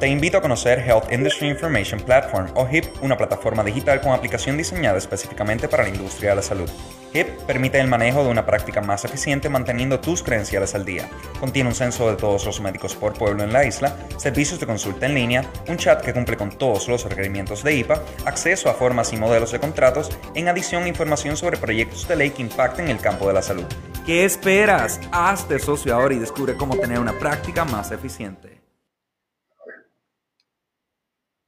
Te 0.00 0.08
invito 0.08 0.38
a 0.38 0.40
conocer 0.40 0.78
Health 0.78 1.12
Industry 1.12 1.48
Information 1.48 2.00
Platform 2.00 2.46
o 2.54 2.66
HIP, 2.66 2.86
una 3.02 3.18
plataforma 3.18 3.62
digital 3.62 4.00
con 4.00 4.14
aplicación 4.14 4.56
diseñada 4.56 4.96
específicamente 4.96 5.68
para 5.68 5.82
la 5.82 5.90
industria 5.90 6.30
de 6.30 6.36
la 6.36 6.42
salud. 6.42 6.70
HIP 7.12 7.28
permite 7.42 7.78
el 7.78 7.86
manejo 7.86 8.24
de 8.24 8.30
una 8.30 8.46
práctica 8.46 8.80
más 8.80 9.04
eficiente 9.04 9.50
manteniendo 9.50 10.00
tus 10.00 10.22
credenciales 10.22 10.74
al 10.74 10.86
día. 10.86 11.10
Contiene 11.38 11.68
un 11.68 11.74
censo 11.74 12.08
de 12.10 12.16
todos 12.16 12.46
los 12.46 12.62
médicos 12.62 12.96
por 12.96 13.12
pueblo 13.12 13.44
en 13.44 13.52
la 13.52 13.66
isla, 13.66 13.94
servicios 14.16 14.58
de 14.58 14.64
consulta 14.64 15.04
en 15.04 15.16
línea, 15.16 15.44
un 15.68 15.76
chat 15.76 16.00
que 16.02 16.14
cumple 16.14 16.38
con 16.38 16.48
todos 16.48 16.88
los 16.88 17.04
requerimientos 17.04 17.62
de 17.62 17.74
IPA, 17.74 18.02
acceso 18.24 18.70
a 18.70 18.74
formas 18.74 19.12
y 19.12 19.18
modelos 19.18 19.52
de 19.52 19.60
contratos, 19.60 20.08
en 20.34 20.48
adición 20.48 20.86
información 20.86 21.36
sobre 21.36 21.58
proyectos 21.58 22.08
de 22.08 22.16
ley 22.16 22.30
que 22.30 22.40
impacten 22.40 22.88
el 22.88 23.00
campo 23.00 23.28
de 23.28 23.34
la 23.34 23.42
salud. 23.42 23.66
¿Qué 24.06 24.24
esperas? 24.24 24.98
Hazte 25.12 25.58
socio 25.58 25.94
ahora 25.94 26.14
y 26.14 26.18
descubre 26.18 26.56
cómo 26.56 26.74
tener 26.78 26.98
una 26.98 27.18
práctica 27.18 27.66
más 27.66 27.90
eficiente. 27.90 28.59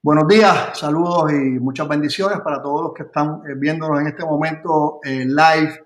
Buenos 0.04 0.26
días, 0.26 0.76
saludos 0.76 1.32
y 1.32 1.60
muchas 1.60 1.86
bendiciones 1.86 2.40
para 2.40 2.60
todos 2.60 2.82
los 2.82 2.92
que 2.92 3.04
están 3.04 3.40
eh, 3.48 3.54
viéndonos 3.54 4.00
en 4.00 4.08
este 4.08 4.24
momento 4.24 4.98
eh, 5.04 5.24
live 5.24 5.80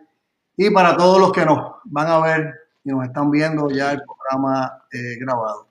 y 0.56 0.70
para 0.70 0.96
todos 0.96 1.20
los 1.20 1.32
que 1.32 1.44
nos 1.44 1.74
van 1.84 2.06
a 2.06 2.20
ver 2.20 2.54
y 2.82 2.92
nos 2.92 3.04
están 3.04 3.30
viendo 3.30 3.68
ya 3.68 3.92
el 3.92 4.00
programa 4.02 4.84
eh, 4.90 5.18
grabado. 5.20 5.66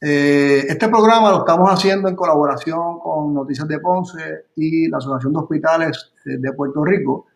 este 0.00 0.88
programa 0.88 1.30
lo 1.30 1.38
estamos 1.38 1.70
haciendo 1.70 2.08
en 2.08 2.16
colaboración 2.16 2.98
con 2.98 3.32
Noticias 3.32 3.68
de 3.68 3.78
Ponce 3.78 4.46
y 4.56 4.88
la 4.88 4.98
Asociación 4.98 5.32
de 5.32 5.38
Hospitales 5.38 6.12
de 6.24 6.52
Puerto 6.52 6.84
Rico. 6.84 7.26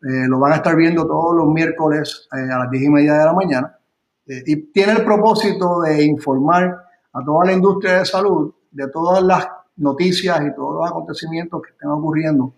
lo 0.00 0.40
van 0.40 0.54
a 0.54 0.56
estar 0.56 0.74
viendo 0.74 1.06
todos 1.06 1.36
los 1.36 1.46
miércoles 1.46 2.26
a 2.32 2.58
las 2.58 2.70
10 2.70 2.82
y 2.82 2.90
media 2.90 3.12
de 3.12 3.24
la 3.24 3.32
mañana 3.32 3.78
y 4.26 4.56
tiene 4.72 4.90
el 4.94 5.04
propósito 5.04 5.82
de 5.82 6.02
informar 6.02 6.84
a 7.12 7.24
toda 7.24 7.46
la 7.46 7.52
industria 7.52 8.00
de 8.00 8.04
salud 8.04 8.52
de 8.76 8.88
todas 8.88 9.22
las 9.22 9.48
noticias 9.76 10.38
y 10.42 10.54
todos 10.54 10.74
los 10.76 10.90
acontecimientos 10.90 11.62
que 11.62 11.70
estén 11.70 11.88
ocurriendo 11.88 12.54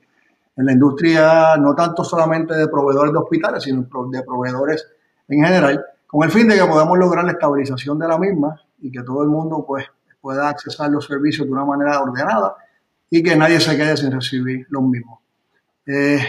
en 0.56 0.66
la 0.66 0.72
industria, 0.72 1.56
no 1.56 1.74
tanto 1.74 2.02
solamente 2.02 2.54
de 2.54 2.66
proveedores 2.66 3.12
de 3.12 3.18
hospitales, 3.18 3.62
sino 3.62 3.86
de 4.10 4.22
proveedores 4.22 4.86
en 5.28 5.44
general, 5.44 5.84
con 6.06 6.24
el 6.24 6.30
fin 6.30 6.48
de 6.48 6.56
que 6.56 6.64
podamos 6.64 6.98
lograr 6.98 7.24
la 7.24 7.32
estabilización 7.32 7.98
de 7.98 8.08
la 8.08 8.18
misma 8.18 8.60
y 8.80 8.90
que 8.90 9.02
todo 9.02 9.22
el 9.22 9.28
mundo 9.28 9.64
pues, 9.64 9.86
pueda 10.20 10.48
accesar 10.48 10.90
los 10.90 11.06
servicios 11.06 11.46
de 11.46 11.52
una 11.52 11.64
manera 11.64 12.00
ordenada 12.00 12.56
y 13.08 13.22
que 13.22 13.36
nadie 13.36 13.60
se 13.60 13.76
quede 13.76 13.96
sin 13.96 14.10
recibir 14.10 14.66
los 14.70 14.82
mismos. 14.82 15.20
Eh, 15.86 16.20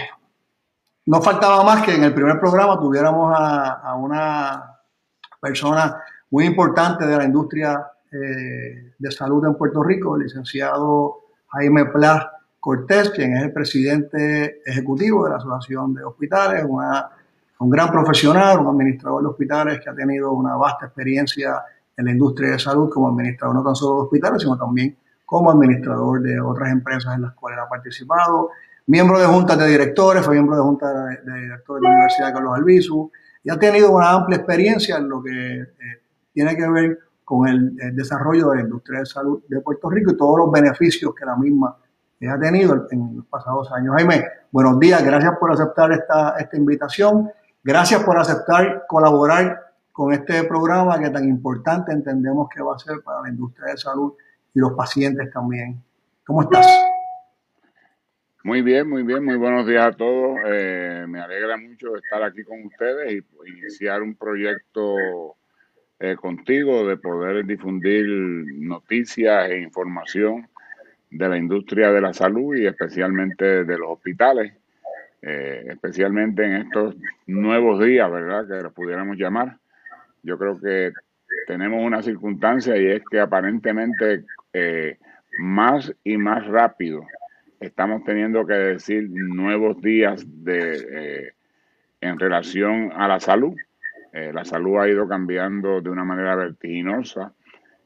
no 1.08 1.22
faltaba 1.22 1.64
más 1.64 1.84
que 1.84 1.96
en 1.96 2.04
el 2.04 2.14
primer 2.14 2.40
programa 2.40 2.80
tuviéramos 2.80 3.34
a, 3.36 3.82
a 3.82 3.96
una 3.96 4.80
persona 5.42 6.04
muy 6.30 6.46
importante 6.46 7.08
de 7.08 7.18
la 7.18 7.24
industria 7.24 7.84
eh, 8.12 8.94
de 8.98 9.12
Salud 9.12 9.46
en 9.46 9.56
Puerto 9.56 9.84
Rico, 9.84 10.16
el 10.16 10.24
licenciado 10.24 11.18
Jaime 11.48 11.86
Plas 11.86 12.26
Cortés, 12.60 13.12
quien 13.12 13.38
es 13.38 13.44
el 13.44 13.54
presidente 13.54 14.62
ejecutivo 14.66 15.24
de 15.24 15.32
la 15.32 15.38
Asociación 15.38 15.94
de 15.94 16.04
Hospitales, 16.04 16.66
un 16.66 17.70
gran 17.70 17.92
profesional, 17.92 18.60
un 18.60 18.68
administrador 18.68 19.22
de 19.22 19.30
hospitales 19.30 19.80
que 19.82 19.90
ha 19.90 19.96
tenido 19.96 20.32
una 20.34 20.56
vasta 20.56 20.88
experiencia 20.88 21.64
en 21.96 22.06
la 22.06 22.12
industria 22.12 22.52
de 22.52 22.60
salud 22.60 22.90
como 22.90 23.10
administrador 23.10 23.56
no 23.56 23.64
tan 23.64 23.76
solo 23.76 23.96
de 23.96 24.02
hospitales, 24.04 24.42
sino 24.42 24.58
también 24.58 24.96
como 25.26 25.52
administrador 25.52 26.22
de 26.22 26.40
otras 26.42 26.72
empresas 26.72 27.16
en 27.16 27.22
las 27.22 27.34
cuales 27.34 27.60
ha 27.60 27.70
participado, 27.70 28.50
miembro 28.88 29.20
de 29.20 29.26
juntas 29.28 29.58
de 29.58 29.68
directores, 29.68 30.26
fue 30.26 30.34
miembro 30.34 30.56
de 30.56 30.64
junta 30.64 30.92
de, 31.06 31.42
directores 31.42 31.82
de 31.82 31.88
la 31.88 31.94
Universidad 31.94 32.28
de 32.28 32.34
Carlos 32.34 32.58
Albizu, 32.58 33.12
y 33.44 33.50
ha 33.52 33.60
tenido 33.60 33.92
una 33.92 34.12
amplia 34.12 34.38
experiencia 34.38 34.98
en 34.98 35.08
lo 35.08 35.22
que 35.22 35.62
eh, 35.62 35.68
tiene 36.34 36.58
que 36.58 36.68
ver 36.68 37.00
con 37.30 37.48
el, 37.48 37.96
desarrollo 37.96 38.50
de 38.50 38.56
la 38.56 38.62
industria 38.64 39.02
de 39.02 39.06
salud 39.06 39.44
de 39.48 39.62
Puerto 39.62 39.88
Rico 39.88 40.10
y 40.10 40.18
todos 40.18 40.40
los 40.40 40.52
beneficios 40.52 41.14
que 41.14 41.28
la 41.28 41.36
misma 41.36 41.78
ha 42.28 42.40
tenido 42.40 42.88
en 42.90 43.18
los 43.18 43.26
pasados 43.28 43.72
años. 43.72 43.94
Jaime, 43.96 44.26
buenos 44.50 44.80
días, 44.80 45.06
gracias 45.06 45.38
por 45.40 45.52
aceptar 45.52 45.92
esta, 45.92 46.40
esta 46.40 46.58
invitación, 46.58 47.30
gracias 47.64 48.04
por 48.04 48.18
aceptar 48.18 48.86
colaborar 48.88 49.62
con 49.92 50.12
este 50.12 50.44
programa 50.46 50.98
que 50.98 51.12
tan 51.12 51.30
importante 51.30 51.92
entendemos 51.92 52.50
que 52.50 52.64
va 52.64 52.76
a 52.76 52.80
ser 52.80 52.96
para 53.04 53.22
la 53.22 53.30
industria 53.30 53.74
de 53.74 53.78
salud 53.78 54.14
y 54.56 54.60
los 54.60 54.74
pacientes 54.74 55.32
también. 55.32 55.80
¿Cómo 56.26 56.42
estás? 56.42 56.66
Muy 58.44 58.64
bien, 58.64 58.90
muy 58.90 59.04
bien, 59.04 59.24
muy 59.24 59.36
buenos 59.36 59.68
días 59.68 59.86
a 59.86 59.92
todos. 59.96 60.40
Eh, 60.48 61.06
me 61.08 61.22
alegra 61.22 61.58
mucho 61.58 61.96
estar 61.96 62.24
aquí 62.24 62.44
con 62.44 62.66
ustedes 62.66 63.22
y 63.22 63.50
iniciar 63.52 64.02
un 64.02 64.16
proyecto 64.16 65.36
eh, 66.02 66.16
contigo 66.16 66.88
de 66.88 66.96
poder 66.96 67.46
difundir 67.46 68.06
noticias 68.08 69.50
e 69.50 69.60
información 69.60 70.48
de 71.12 71.28
la 71.28 71.38
industria 71.38 71.92
de 71.92 72.00
la 72.00 72.14
salud 72.14 72.56
y 72.56 72.68
especialmente 72.68 73.66
de 73.66 73.78
los 73.78 73.90
hospitales, 73.90 74.54
eh, 75.22 75.66
especialmente 75.68 76.46
en 76.46 76.54
estos 76.54 76.96
nuevos 77.28 77.84
días, 77.84 78.10
¿verdad? 78.10 78.48
Que 78.48 78.64
los 78.64 78.72
pudiéramos 78.72 79.18
llamar. 79.18 79.58
Yo 80.24 80.38
creo 80.38 80.58
que 80.58 80.94
tenemos 81.48 81.86
una 81.86 82.02
circunstancia 82.02 82.78
y 82.78 82.88
es 82.88 83.02
que 83.12 83.20
aparentemente 83.20 84.24
eh, 84.54 84.98
más 85.38 85.94
y 86.06 86.16
más 86.16 86.48
rápido 86.48 87.06
estamos 87.60 88.06
teniendo 88.06 88.46
que 88.46 88.54
decir 88.54 89.10
nuevos 89.10 89.82
días 89.82 90.24
de 90.46 91.34
en 92.00 92.18
relación 92.18 92.94
a 92.96 93.10
la 93.10 93.20
salud 93.20 93.54
eh, 94.14 94.32
la 94.34 94.46
salud 94.46 94.80
ha 94.80 94.88
ido 94.88 95.08
cambiando 95.08 95.82
de 95.82 95.90
una 95.90 96.04
manera 96.04 96.36
vertiginosa 96.36 97.34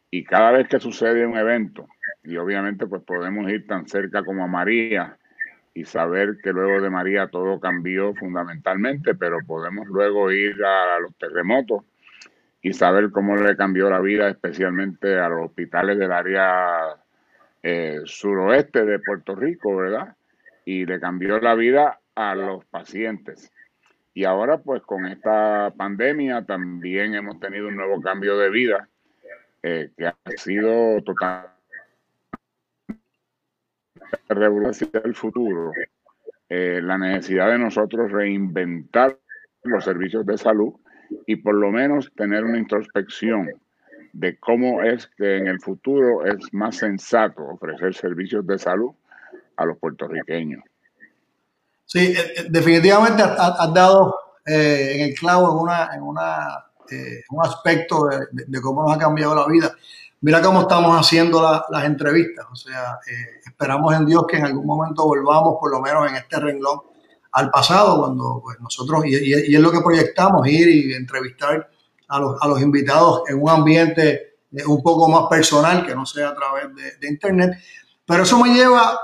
y 0.09 0.23
cada 0.23 0.51
vez 0.51 0.67
que 0.67 0.79
sucede 0.79 1.25
un 1.25 1.37
evento, 1.37 1.87
y 2.23 2.37
obviamente 2.37 2.85
pues 2.87 3.01
podemos 3.03 3.49
ir 3.51 3.67
tan 3.67 3.87
cerca 3.87 4.23
como 4.23 4.43
a 4.43 4.47
María 4.47 5.17
y 5.73 5.85
saber 5.85 6.37
que 6.43 6.53
luego 6.53 6.81
de 6.81 6.89
María 6.89 7.27
todo 7.27 7.59
cambió 7.59 8.13
fundamentalmente, 8.13 9.15
pero 9.15 9.39
podemos 9.45 9.87
luego 9.87 10.31
ir 10.31 10.63
a 10.63 10.99
los 10.99 11.15
terremotos 11.17 11.83
y 12.61 12.73
saber 12.73 13.11
cómo 13.11 13.35
le 13.35 13.57
cambió 13.57 13.89
la 13.89 13.99
vida 13.99 14.29
especialmente 14.29 15.19
a 15.19 15.27
los 15.29 15.47
hospitales 15.47 15.97
del 15.97 16.11
área 16.11 16.95
eh, 17.61 18.01
suroeste 18.05 18.85
de 18.85 18.99
Puerto 18.99 19.35
Rico, 19.35 19.75
¿verdad? 19.75 20.15
Y 20.63 20.85
le 20.85 20.99
cambió 20.99 21.39
la 21.39 21.55
vida 21.55 21.99
a 22.15 22.35
los 22.35 22.63
pacientes. 22.65 23.51
Y 24.13 24.25
ahora 24.25 24.59
pues 24.59 24.81
con 24.83 25.05
esta 25.05 25.73
pandemia 25.75 26.45
también 26.45 27.15
hemos 27.15 27.39
tenido 27.39 27.67
un 27.67 27.75
nuevo 27.75 27.99
cambio 28.01 28.37
de 28.37 28.49
vida 28.49 28.87
eh, 29.63 29.91
que 29.97 30.07
ha 30.07 30.15
sido 30.37 31.01
total 31.03 31.49
revolución 34.29 34.91
del 34.91 35.15
futuro. 35.15 35.71
Eh, 36.49 36.79
la 36.83 36.97
necesidad 36.97 37.49
de 37.49 37.57
nosotros 37.57 38.11
reinventar 38.11 39.17
los 39.63 39.83
servicios 39.83 40.25
de 40.25 40.37
salud 40.37 40.73
y 41.25 41.37
por 41.37 41.55
lo 41.55 41.71
menos 41.71 42.11
tener 42.15 42.43
una 42.43 42.57
introspección 42.57 43.49
de 44.11 44.37
cómo 44.37 44.83
es 44.83 45.07
que 45.07 45.37
en 45.37 45.47
el 45.47 45.59
futuro 45.59 46.25
es 46.25 46.53
más 46.53 46.77
sensato 46.77 47.43
ofrecer 47.43 47.95
servicios 47.95 48.45
de 48.45 48.59
salud 48.59 48.91
a 49.55 49.65
los 49.65 49.77
puertorriqueños. 49.77 50.63
Sí, 51.93 51.99
eh, 51.99 52.33
eh, 52.37 52.45
definitivamente 52.49 53.21
has, 53.21 53.71
dado 53.71 54.15
eh, 54.43 54.93
en 54.95 55.01
el 55.09 55.13
clavo 55.13 55.51
en, 55.51 55.57
una, 55.57 55.89
en 55.93 56.01
una, 56.01 56.65
un 57.29 57.45
aspecto 57.45 58.07
de, 58.07 58.61
cómo 58.61 58.81
nos 58.81 58.93
ha 58.95 58.97
cambiado 58.97 59.35
la 59.35 59.45
vida. 59.45 59.71
Mira 60.21 60.41
cómo 60.41 60.61
estamos 60.61 60.99
haciendo 60.99 61.39
las 61.69 61.85
entrevistas. 61.85 62.47
O 62.51 62.55
sea, 62.55 62.97
esperamos 63.45 63.93
en 63.93 64.07
Dios 64.07 64.25
que 64.27 64.37
en 64.37 64.45
algún 64.45 64.65
momento 64.65 65.05
volvamos, 65.05 65.57
por 65.59 65.69
lo 65.69 65.81
menos 65.81 66.09
en 66.09 66.15
este 66.15 66.39
renglón, 66.39 66.79
al 67.33 67.51
pasado, 67.51 67.99
cuando 67.99 68.41
pues, 68.41 68.59
nosotros, 68.59 69.05
y, 69.05 69.31
es 69.31 69.59
lo 69.59 69.71
que 69.71 69.81
proyectamos, 69.81 70.47
ir 70.47 70.69
y 70.69 70.93
entrevistar 70.95 71.69
a 72.07 72.19
los, 72.19 72.41
a 72.41 72.47
los 72.47 72.59
invitados 72.59 73.21
en 73.29 73.39
un 73.39 73.51
ambiente 73.51 74.37
un 74.65 74.81
poco 74.81 75.07
más 75.09 75.27
personal, 75.29 75.85
que 75.85 75.93
no 75.93 76.07
sea 76.07 76.29
a 76.29 76.35
través 76.35 76.73
de, 76.73 76.97
de 76.99 77.07
Internet. 77.07 77.53
Pero 78.03 78.23
eso 78.23 78.39
me 78.39 78.51
lleva 78.51 78.99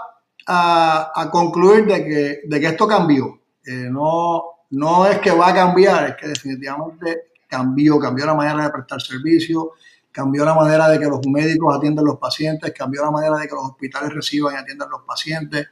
a, 0.51 1.29
concluir 1.31 1.85
de 1.85 2.03
que, 2.03 2.41
de 2.45 2.59
que 2.59 2.67
esto 2.67 2.87
cambió. 2.87 3.39
Eh, 3.65 3.87
no, 3.91 4.43
no 4.71 5.05
es 5.05 5.19
que 5.19 5.31
va 5.31 5.49
a 5.49 5.53
cambiar, 5.53 6.09
es 6.09 6.15
que 6.15 6.27
definitivamente 6.27 7.29
cambió, 7.47 7.99
cambió 7.99 8.25
la 8.25 8.33
manera 8.33 8.63
de 8.63 8.71
prestar 8.71 9.01
servicio, 9.01 9.73
cambió 10.11 10.43
la 10.45 10.55
manera 10.55 10.89
de 10.89 10.99
que 10.99 11.05
los 11.05 11.25
médicos 11.27 11.75
atiendan 11.75 12.05
los 12.05 12.17
pacientes, 12.17 12.73
cambió 12.75 13.03
la 13.03 13.11
manera 13.11 13.37
de 13.37 13.47
que 13.47 13.53
los 13.53 13.65
hospitales 13.65 14.13
reciban 14.13 14.55
y 14.55 14.57
atiendan 14.57 14.89
los 14.89 15.01
pacientes. 15.03 15.67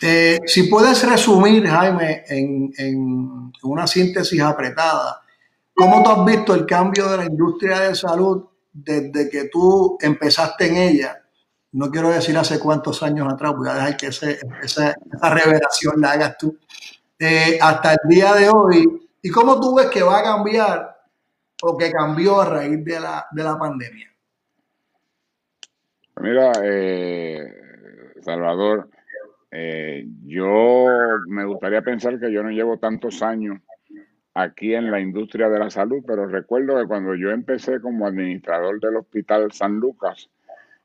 Eh, 0.00 0.40
si 0.46 0.64
puedes 0.64 1.08
resumir, 1.08 1.66
Jaime, 1.66 2.24
en, 2.28 2.72
en, 2.76 3.52
una 3.62 3.86
síntesis 3.86 4.40
apretada, 4.42 5.22
¿cómo 5.74 6.02
tú 6.02 6.10
has 6.10 6.24
visto 6.26 6.54
el 6.54 6.66
cambio 6.66 7.08
de 7.08 7.16
la 7.18 7.24
industria 7.24 7.80
de 7.80 7.94
salud 7.94 8.44
desde 8.72 9.30
que 9.30 9.44
tú 9.44 9.96
empezaste 10.00 10.66
en 10.66 10.76
ella 10.76 11.21
no 11.72 11.90
quiero 11.90 12.10
decir 12.10 12.36
hace 12.36 12.58
cuántos 12.58 13.02
años 13.02 13.32
atrás, 13.32 13.54
voy 13.56 13.68
a 13.68 13.74
dejar 13.74 13.96
que 13.96 14.06
esa, 14.06 14.30
esa, 14.62 14.94
revelación 15.30 16.00
la 16.00 16.12
hagas 16.12 16.36
tú, 16.36 16.58
eh, 17.18 17.58
hasta 17.60 17.92
el 17.92 18.08
día 18.08 18.34
de 18.34 18.48
hoy, 18.50 19.08
y 19.22 19.30
cómo 19.30 19.60
tú 19.60 19.76
ves 19.76 19.86
que 19.86 20.02
va 20.02 20.18
a 20.18 20.22
cambiar 20.22 20.96
o 21.62 21.76
que 21.78 21.90
cambió 21.90 22.40
a 22.40 22.48
raíz 22.48 22.84
de 22.84 23.00
la, 23.00 23.26
de 23.30 23.44
la 23.44 23.58
pandemia. 23.58 24.12
Mira, 26.20 26.52
eh, 26.62 27.40
Salvador, 28.20 28.90
eh, 29.50 30.06
yo 30.24 30.86
me 31.26 31.44
gustaría 31.44 31.82
pensar 31.82 32.18
que 32.18 32.32
yo 32.32 32.42
no 32.42 32.50
llevo 32.50 32.78
tantos 32.78 33.22
años 33.22 33.60
aquí 34.34 34.74
en 34.74 34.90
la 34.90 35.00
industria 35.00 35.48
de 35.48 35.58
la 35.58 35.70
salud, 35.70 36.02
pero 36.06 36.26
recuerdo 36.26 36.78
que 36.78 36.86
cuando 36.86 37.14
yo 37.14 37.30
empecé 37.30 37.80
como 37.80 38.06
administrador 38.06 38.80
del 38.80 38.96
Hospital 38.96 39.52
San 39.52 39.78
Lucas, 39.78 40.30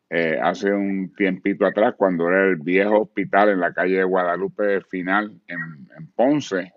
eh, 0.10 0.40
hace 0.42 0.72
un 0.72 1.14
tiempito 1.14 1.66
atrás, 1.66 1.96
cuando 1.98 2.30
era 2.30 2.46
el 2.46 2.56
viejo 2.56 3.02
hospital 3.02 3.50
en 3.50 3.60
la 3.60 3.74
calle 3.74 3.98
de 3.98 4.04
Guadalupe 4.04 4.82
Final, 4.82 5.34
en, 5.48 6.08
Ponce, 6.16 6.74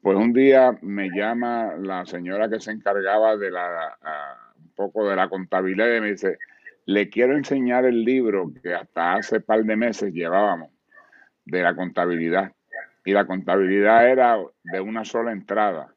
pues 0.00 0.16
un 0.16 0.32
día 0.32 0.76
me 0.82 1.10
llama 1.10 1.74
la 1.76 2.06
señora 2.06 2.48
que 2.48 2.60
se 2.60 2.70
encargaba 2.70 3.36
de 3.36 3.50
la, 3.50 3.96
poco 4.76 5.08
de 5.08 5.16
la 5.16 5.28
contabilidad 5.28 5.96
y 5.96 6.00
me 6.00 6.10
dice, 6.12 6.38
le 6.86 7.08
quiero 7.08 7.36
enseñar 7.36 7.86
el 7.86 8.04
libro 8.04 8.52
que 8.62 8.74
hasta 8.74 9.14
hace 9.14 9.40
par 9.40 9.64
de 9.64 9.76
meses 9.76 10.12
llevábamos 10.12 10.70
de 11.44 11.62
la 11.62 11.74
contabilidad. 11.74 12.52
Y 13.04 13.12
la 13.12 13.26
contabilidad 13.26 14.08
era 14.08 14.38
de 14.62 14.80
una 14.80 15.04
sola 15.04 15.32
entrada. 15.32 15.92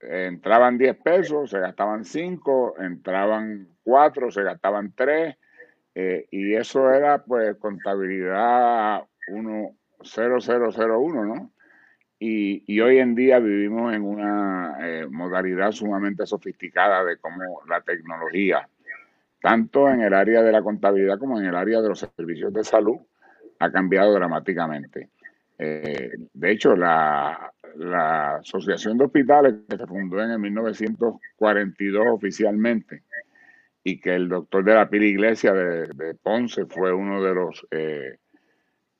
Entraban 0.00 0.78
10 0.78 0.96
pesos, 1.02 1.50
se 1.50 1.60
gastaban 1.60 2.04
5, 2.04 2.76
entraban 2.80 3.68
4, 3.84 4.30
se 4.30 4.42
gastaban 4.42 4.92
3. 4.94 5.36
Eh, 5.98 6.26
y 6.30 6.54
eso 6.54 6.92
era 6.92 7.24
pues 7.24 7.56
contabilidad 7.56 9.02
10001, 9.26 11.24
¿no? 11.24 11.50
Y, 12.18 12.64
y, 12.66 12.80
hoy 12.80 12.98
en 12.98 13.14
día 13.14 13.38
vivimos 13.38 13.94
en 13.94 14.02
una 14.02 14.76
eh, 14.80 15.06
modalidad 15.10 15.72
sumamente 15.72 16.26
sofisticada 16.26 17.04
de 17.04 17.18
cómo 17.18 17.62
la 17.68 17.80
tecnología 17.80 18.68
tanto 19.46 19.88
en 19.88 20.02
el 20.02 20.12
área 20.12 20.42
de 20.42 20.50
la 20.50 20.60
contabilidad 20.60 21.20
como 21.20 21.38
en 21.38 21.46
el 21.46 21.54
área 21.54 21.80
de 21.80 21.88
los 21.88 22.00
servicios 22.00 22.52
de 22.52 22.64
salud, 22.64 22.96
ha 23.60 23.70
cambiado 23.70 24.12
dramáticamente. 24.12 25.10
Eh, 25.56 26.10
de 26.32 26.50
hecho, 26.50 26.74
la, 26.74 27.52
Asociación 28.40 28.98
de 28.98 29.04
Hospitales, 29.04 29.54
que 29.68 29.76
se 29.76 29.86
fundó 29.86 30.20
en 30.20 30.30
el 30.30 30.38
1942 30.40 32.06
oficialmente, 32.08 33.02
y 33.88 34.00
que 34.00 34.16
el 34.16 34.28
doctor 34.28 34.64
de 34.64 34.74
la 34.74 34.90
Pila 34.90 35.04
Iglesia 35.04 35.52
de, 35.52 36.16
Ponce 36.20 36.66
fue 36.66 36.92
uno 36.92 37.22
de 37.22 37.32
los 37.32 37.64
eh, 37.70 38.18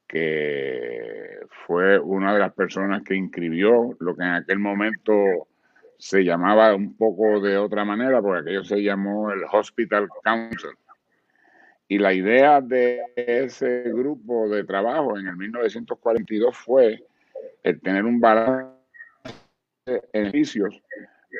que 0.07 1.41
fue 1.67 1.99
una 1.99 2.33
de 2.33 2.39
las 2.39 2.53
personas 2.53 3.03
que 3.03 3.17
inscribió 3.17 3.97
lo 3.99 4.15
que 4.15 4.23
en 4.23 4.31
aquel 4.31 4.61
momento 4.61 5.49
se 5.99 6.23
llamaba 6.23 6.73
un 6.73 6.97
poco 6.97 7.41
de 7.41 7.59
otra 7.59 7.85
manera, 7.85 8.23
porque 8.23 8.43
aquello 8.43 8.63
se 8.63 8.81
llamó 8.81 9.33
el 9.33 9.43
Hospital 9.51 10.07
Council. 10.23 10.77
Y 11.89 11.99
la 11.99 12.15
idea 12.15 12.61
de 12.61 13.03
ese 13.17 13.91
grupo 13.93 14.49
de 14.49 14.63
trabajo 14.63 15.19
en 15.19 15.27
el 15.27 15.37
1942 15.37 16.57
fue 16.57 17.05
el 17.65 17.81
tener 17.81 18.05
un 18.05 18.21
balance 18.21 18.71
de 19.85 20.01
beneficios 20.13 20.81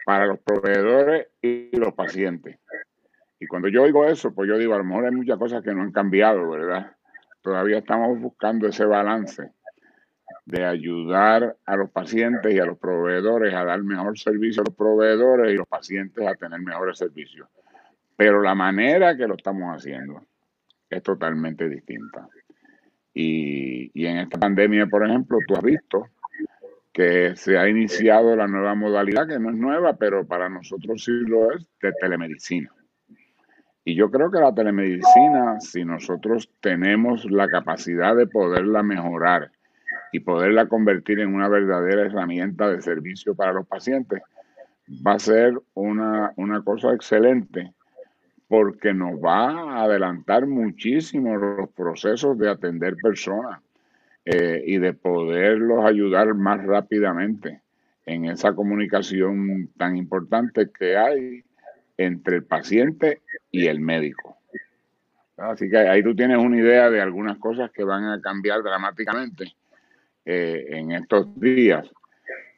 para 0.05 0.27
los 0.27 0.41
proveedores 0.41 1.29
y 1.41 1.77
los 1.77 1.95
pacientes. 1.95 2.59
Y 3.39 3.47
cuando 3.47 3.69
yo 3.69 3.83
oigo 3.83 4.07
eso, 4.07 4.35
pues 4.35 4.49
yo 4.49 4.57
digo, 4.59 4.75
a 4.75 4.79
lo 4.79 4.85
mejor 4.85 5.07
hay 5.07 5.13
muchas 5.13 5.39
cosas 5.39 5.63
que 5.63 5.75
no 5.75 5.83
han 5.83 5.93
cambiado, 5.93 6.49
¿verdad? 6.51 6.93
Todavía 7.43 7.79
estamos 7.79 8.19
buscando 8.19 8.67
ese 8.67 8.85
balance 8.85 9.53
de 10.47 10.65
ayudar 10.65 11.57
a 11.67 11.77
los 11.77 11.91
pacientes 11.91 12.55
y 12.55 12.59
a 12.59 12.65
los 12.65 12.79
proveedores 12.79 13.53
a 13.55 13.65
dar 13.65 13.83
mejor 13.83 14.19
servicio 14.19 14.63
a 14.63 14.65
los 14.67 14.75
proveedores 14.75 15.53
y 15.53 15.57
los 15.57 15.67
pacientes 15.67 16.27
a 16.27 16.35
tener 16.35 16.61
mejores 16.61 16.99
servicios. 16.99 17.49
Pero 18.17 18.41
la 18.41 18.55
manera 18.55 19.17
que 19.17 19.27
lo 19.27 19.35
estamos 19.35 19.77
haciendo 19.77 20.23
es 20.89 21.03
totalmente 21.03 21.69
distinta. 21.69 22.29
Y, 23.13 23.91
y 23.93 24.07
en 24.07 24.19
esta 24.19 24.39
pandemia, 24.39 24.87
por 24.87 25.07
ejemplo, 25.07 25.39
tú 25.47 25.57
has 25.57 25.63
visto 25.63 26.09
que 26.93 27.37
se 27.37 27.59
ha 27.59 27.69
iniciado 27.69 28.35
la 28.37 28.47
nueva 28.47 28.75
modalidad, 28.75 29.29
que 29.29 29.39
no 29.39 29.51
es 29.51 29.57
nueva, 29.57 29.97
pero 29.97 30.27
para 30.27 30.49
nosotros 30.49 31.05
sí 31.05 31.13
lo 31.27 31.53
es, 31.53 31.69
de 31.83 31.93
telemedicina. 32.01 32.71
Y 33.89 33.95
yo 33.95 34.11
creo 34.11 34.33
que 34.33 34.41
la 34.41 34.53
telemedicina, 34.53 35.61
si 35.61 35.85
nosotros 35.85 36.51
tenemos 36.61 37.25
la 37.31 37.47
capacidad 37.47 38.17
de 38.17 38.27
poderla 38.27 38.83
mejorar 38.83 39.53
y 40.11 40.19
poderla 40.19 40.67
convertir 40.67 41.21
en 41.21 41.33
una 41.33 41.49
verdadera 41.49 42.03
herramienta 42.03 42.69
de 42.69 42.83
servicio 42.83 43.37
para 43.37 43.53
los 43.53 43.65
pacientes, 43.69 44.23
va 45.07 45.13
a 45.13 45.19
ser 45.21 45.55
una, 45.75 46.33
cosa 46.65 46.95
excelente 46.95 47.75
porque 48.49 48.93
nos 48.93 49.21
va 49.21 49.51
a 49.51 49.85
adelantar 49.85 50.49
muchísimo 50.49 51.37
los 51.37 51.71
procesos 51.71 52.37
de 52.39 52.51
atender 52.51 52.97
personas 53.01 53.61
eh, 54.25 54.65
y 54.67 54.79
de 54.79 54.95
poderlos 54.95 55.85
ayudar 55.85 56.35
más 56.35 56.61
rápidamente 56.67 57.61
en 58.05 58.25
esa 58.25 58.53
comunicación 58.53 59.71
tan 59.77 59.97
importante 59.97 60.73
que 60.77 60.97
hay 60.97 61.45
entre 61.97 62.37
el 62.37 62.45
paciente 62.45 63.23
y 63.59 63.67
el 63.67 63.81
médico. 63.81 64.37
Así 65.37 65.69
que 65.69 65.77
ahí 65.77 66.03
tú 66.03 66.15
tienes 66.15 66.39
una 66.39 66.57
idea 66.57 66.91
de 66.91 67.01
algunas 67.01 67.37
cosas 67.39 67.71
que 67.71 67.85
van 67.85 68.05
a 68.05 68.21
cambiar 68.21 68.63
dramáticamente 68.63 69.55
eh, 70.25 70.67
en 70.71 70.93
estos 70.93 71.39
días 71.39 71.87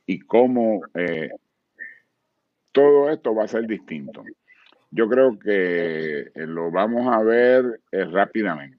y 0.06 0.20
cómo 0.20 0.80
eh, 0.94 1.30
todo 2.70 3.10
esto 3.10 3.34
va 3.34 3.44
a 3.44 3.48
ser 3.48 3.66
distinto. 3.66 4.22
Yo 4.90 5.08
creo 5.08 5.38
que 5.38 6.20
eh, 6.20 6.30
lo 6.34 6.70
vamos 6.70 7.14
a 7.14 7.22
ver 7.22 7.80
rápidamente. 7.90 8.78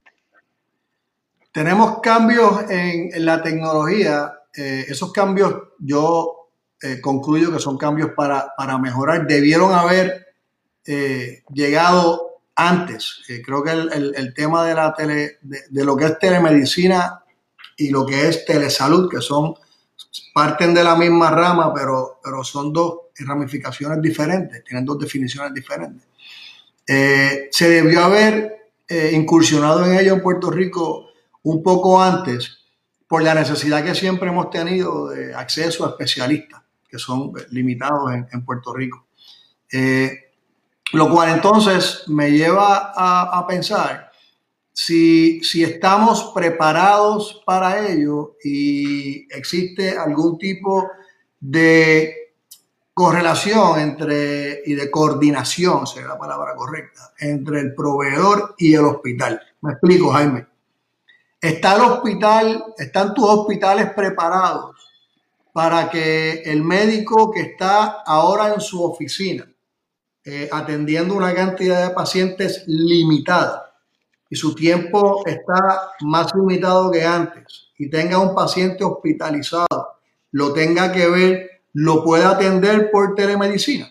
Tenemos 1.51 1.99
cambios 1.99 2.69
en, 2.69 3.25
la 3.25 3.41
tecnología. 3.41 4.33
esos 4.53 5.11
cambios 5.11 5.53
yo 5.79 6.51
concluyo 7.01 7.51
que 7.51 7.59
son 7.59 7.77
cambios 7.77 8.11
para, 8.15 8.77
mejorar. 8.79 9.27
Debieron 9.27 9.73
haber 9.73 10.28
llegado 10.85 12.41
antes. 12.55 13.21
creo 13.45 13.63
que 13.63 13.71
el, 13.71 14.33
tema 14.33 14.65
de, 14.65 14.73
la 14.75 14.93
tele, 14.93 15.37
de, 15.41 15.85
lo 15.85 15.95
que 15.95 16.05
es 16.05 16.19
telemedicina 16.19 17.23
y 17.77 17.89
lo 17.89 18.05
que 18.05 18.27
es 18.27 18.45
telesalud, 18.45 19.09
que 19.09 19.21
son, 19.21 19.55
parten 20.33 20.73
de 20.73 20.83
la 20.83 20.95
misma 20.95 21.31
rama, 21.31 21.73
pero, 21.73 22.19
pero 22.23 22.43
son 22.43 22.73
dos 22.73 22.99
ramificaciones 23.19 24.01
diferentes, 24.01 24.63
tienen 24.63 24.85
dos 24.85 24.99
definiciones 24.99 25.53
diferentes. 25.53 26.07
Eh, 26.87 27.49
se 27.51 27.69
debió 27.69 28.03
haber 28.03 28.71
eh, 28.87 29.11
incursionado 29.13 29.85
en 29.85 29.99
ello 29.99 30.15
en 30.15 30.21
Puerto 30.21 30.49
Rico 30.49 31.09
un 31.43 31.61
poco 31.61 32.01
antes 32.01 32.57
por 33.07 33.21
la 33.21 33.35
necesidad 33.35 33.83
que 33.83 33.95
siempre 33.95 34.29
hemos 34.29 34.49
tenido 34.49 35.09
de 35.09 35.33
acceso 35.33 35.85
a 35.85 35.89
especialistas, 35.89 36.61
que 36.87 36.97
son 36.97 37.31
limitados 37.51 38.11
en, 38.31 38.45
Puerto 38.45 38.73
Rico. 38.73 39.07
Eh, 39.71 40.28
lo 40.93 41.09
cual 41.09 41.29
entonces 41.29 42.03
me 42.07 42.31
lleva 42.31 42.93
a, 42.95 43.45
pensar 43.47 44.11
si, 44.73 45.41
estamos 45.61 46.31
preparados 46.33 47.41
para 47.45 47.87
ello 47.87 48.37
y 48.43 49.31
existe 49.33 49.97
algún 49.97 50.37
tipo 50.37 50.89
de 51.39 52.15
correlación 52.93 53.79
entre 53.79 54.61
y 54.65 54.73
de 54.73 54.89
coordinación, 54.89 55.85
sería 55.85 56.09
la 56.09 56.17
palabra 56.17 56.55
correcta, 56.55 57.13
entre 57.19 57.59
el 57.59 57.73
proveedor 57.73 58.55
y 58.57 58.73
el 58.73 58.85
hospital. 58.85 59.41
Me 59.61 59.71
explico, 59.71 60.11
Jaime. 60.11 60.47
¿Está 61.39 61.75
el 61.75 61.81
hospital, 61.81 62.65
están 62.77 63.13
tus 63.13 63.23
hospitales 63.23 63.93
preparados 63.93 64.75
para 65.53 65.89
que 65.89 66.41
el 66.43 66.63
médico 66.63 67.31
que 67.31 67.41
está 67.41 68.01
ahora 68.05 68.53
en 68.53 68.59
su 68.59 68.83
oficina 68.83 69.49
eh, 70.31 70.47
atendiendo 70.51 71.15
una 71.15 71.33
cantidad 71.33 71.87
de 71.87 71.93
pacientes 71.95 72.63
limitada 72.67 73.73
y 74.29 74.35
su 74.35 74.53
tiempo 74.53 75.23
está 75.25 75.93
más 76.01 76.35
limitado 76.35 76.91
que 76.91 77.03
antes 77.03 77.71
y 77.79 77.89
tenga 77.89 78.19
un 78.19 78.35
paciente 78.35 78.83
hospitalizado, 78.83 79.97
lo 80.31 80.53
tenga 80.53 80.91
que 80.91 81.09
ver, 81.09 81.49
lo 81.73 82.03
pueda 82.03 82.29
atender 82.29 82.91
por 82.91 83.15
telemedicina? 83.15 83.87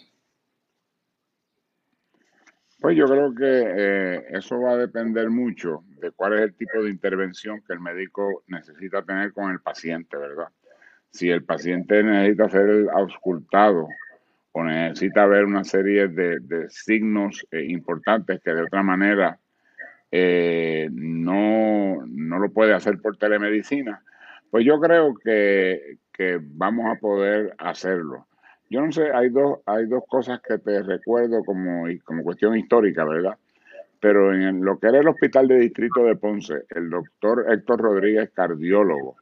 Pues 2.80 2.96
yo 2.96 3.06
creo 3.06 3.34
que 3.34 3.64
eh, 3.76 4.24
eso 4.30 4.60
va 4.60 4.74
a 4.74 4.76
depender 4.76 5.30
mucho 5.30 5.82
de 6.00 6.12
cuál 6.12 6.34
es 6.34 6.42
el 6.42 6.54
tipo 6.54 6.84
de 6.84 6.90
intervención 6.90 7.60
que 7.66 7.72
el 7.72 7.80
médico 7.80 8.44
necesita 8.46 9.02
tener 9.02 9.32
con 9.32 9.50
el 9.50 9.58
paciente, 9.58 10.16
¿verdad? 10.16 10.50
Si 11.10 11.28
el 11.30 11.42
paciente 11.42 12.04
necesita 12.04 12.48
ser 12.48 12.86
auscultado 12.94 13.88
necesita 14.64 15.26
ver 15.26 15.44
una 15.44 15.64
serie 15.64 16.08
de, 16.08 16.66
signos 16.68 17.46
eh, 17.50 17.64
importantes 17.68 18.40
que 18.42 18.52
de 18.52 18.62
otra 18.62 18.82
manera 18.82 19.38
eh, 20.10 20.88
no, 20.92 22.04
no 22.06 22.38
lo 22.38 22.50
puede 22.50 22.74
hacer 22.74 23.00
por 23.00 23.16
telemedicina, 23.16 24.02
pues 24.50 24.64
yo 24.64 24.80
creo 24.80 25.14
que, 25.14 25.98
vamos 26.40 26.86
a 26.90 26.98
poder 26.98 27.54
hacerlo. 27.58 28.26
Yo 28.70 28.84
no 28.84 28.90
sé, 28.92 29.12
hay 29.12 29.28
dos, 29.28 29.60
hay 29.66 29.86
dos 29.86 30.02
cosas 30.08 30.40
que 30.40 30.58
te 30.58 30.82
recuerdo 30.82 31.44
como, 31.44 31.86
como 32.04 32.24
cuestión 32.24 32.56
histórica, 32.56 33.04
¿verdad? 33.04 33.38
pero 34.00 34.32
en 34.32 34.64
lo 34.64 34.78
que 34.78 34.88
era 34.88 35.00
el 35.00 35.08
Hospital 35.08 35.48
de 35.48 35.58
Distrito 35.58 36.04
de 36.04 36.16
Ponce, 36.16 36.64
el 36.70 36.90
doctor 36.90 37.46
Héctor 37.48 37.80
Rodríguez, 37.80 38.30
cardiólogo, 38.32 39.16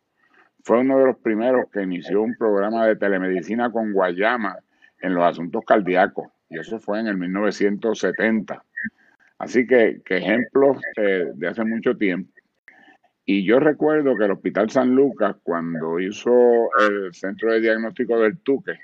fue 0.63 0.81
uno 0.81 0.99
de 0.99 1.07
los 1.07 1.17
primeros 1.19 1.71
que 1.71 1.83
inició 1.83 2.23
un 2.23 2.37
programa 2.37 2.87
de 2.87 2.97
telemedicina 2.97 3.71
con 3.71 3.93
Guayama 3.93 4.59
en 5.01 5.15
los 5.15 5.25
asuntos 5.25 5.65
cardíacos, 5.67 6.29
y 6.49 6.59
eso 6.59 6.79
fue 6.79 7.01
en 7.01 7.09
el 7.09 7.17
1970. 7.17 8.65
Así 9.39 9.67
que, 9.67 10.01
que 10.05 10.19
ejemplos 10.19 10.79
eh, 10.97 11.27
de 11.35 11.49
hace 11.49 11.65
mucho 11.65 11.97
tiempo. 11.97 12.33
Y 13.25 13.45
yo 13.45 13.59
recuerdo 13.59 14.17
que 14.17 14.25
el 14.25 14.31
Hospital 14.31 14.71
San 14.71 14.95
Lucas, 14.95 15.37
cuando 15.43 15.99
hizo 15.99 16.71
el 16.81 17.13
Centro 17.13 17.53
de 17.53 17.61
Diagnóstico 17.61 18.21
del 18.21 18.39
Tuque, 18.39 18.79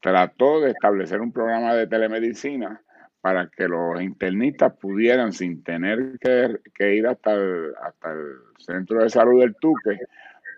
trató 0.00 0.60
de 0.60 0.70
establecer 0.70 1.20
un 1.20 1.32
programa 1.32 1.74
de 1.74 1.86
telemedicina 1.86 2.80
para 3.20 3.48
que 3.48 3.68
los 3.68 4.00
internistas 4.00 4.72
pudieran, 4.74 5.32
sin 5.32 5.62
tener 5.62 6.18
que, 6.20 6.94
ir 6.94 7.06
hasta 7.06 7.34
el, 7.34 7.74
hasta 7.82 8.12
el 8.12 8.36
centro 8.58 9.02
de 9.02 9.10
salud 9.10 9.40
del 9.40 9.54
Tuque, 9.56 9.98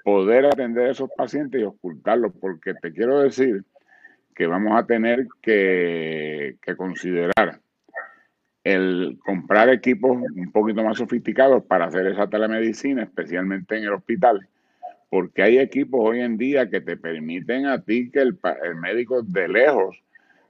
poder 0.05 0.47
atender 0.47 0.89
a 0.89 0.91
esos 0.93 1.11
pacientes 1.17 1.61
y 1.61 1.65
ocultarlos, 1.65 2.33
porque 2.41 2.75
te 2.75 2.93
quiero 2.93 3.21
decir 3.21 3.65
que 4.35 4.47
vamos 4.47 4.79
a 4.79 4.87
tener 4.87 5.27
que, 5.41 6.57
considerar 6.77 7.61
el 8.65 9.19
comprar 9.25 9.69
equipos 9.69 10.23
un 10.37 10.53
poquito 10.53 10.85
más 10.85 10.99
sofisticados 10.99 11.65
para 11.65 11.87
hacer 11.87 12.07
esa 12.07 12.29
telemedicina, 12.29 13.03
especialmente 13.03 13.77
en 13.77 13.85
el 13.85 13.93
hospital, 13.93 14.49
porque 15.11 15.43
hay 15.43 15.59
equipos 15.59 16.01
hoy 16.03 16.21
en 16.21 16.39
día 16.39 16.71
que 16.71 16.81
te 16.81 16.97
permiten 16.97 17.67
a 17.67 17.83
ti 17.83 18.11
que 18.11 18.21
el, 18.21 18.39
el 18.63 18.77
médico 18.77 19.23
de 19.23 19.49
lejos 19.49 20.03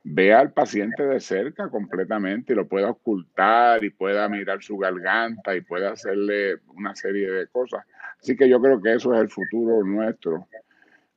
vea 0.04 0.40
al 0.40 0.52
paciente 0.52 1.04
de 1.04 1.20
cerca 1.20 1.68
completamente 1.68 2.52
y 2.52 2.56
lo 2.56 2.66
pueda 2.66 2.90
ocultar 2.90 3.82
y 3.84 3.90
pueda 3.90 4.28
mirar 4.28 4.62
su 4.62 4.76
garganta 4.76 5.54
y 5.54 5.60
pueda 5.60 5.92
hacerle 5.92 6.56
una 6.74 6.94
serie 6.94 7.30
de 7.30 7.46
cosas. 7.46 7.84
Así 8.20 8.36
que 8.36 8.48
yo 8.48 8.60
creo 8.60 8.80
que 8.80 8.94
eso 8.94 9.14
es 9.14 9.20
el 9.20 9.30
futuro 9.30 9.84
nuestro. 9.84 10.46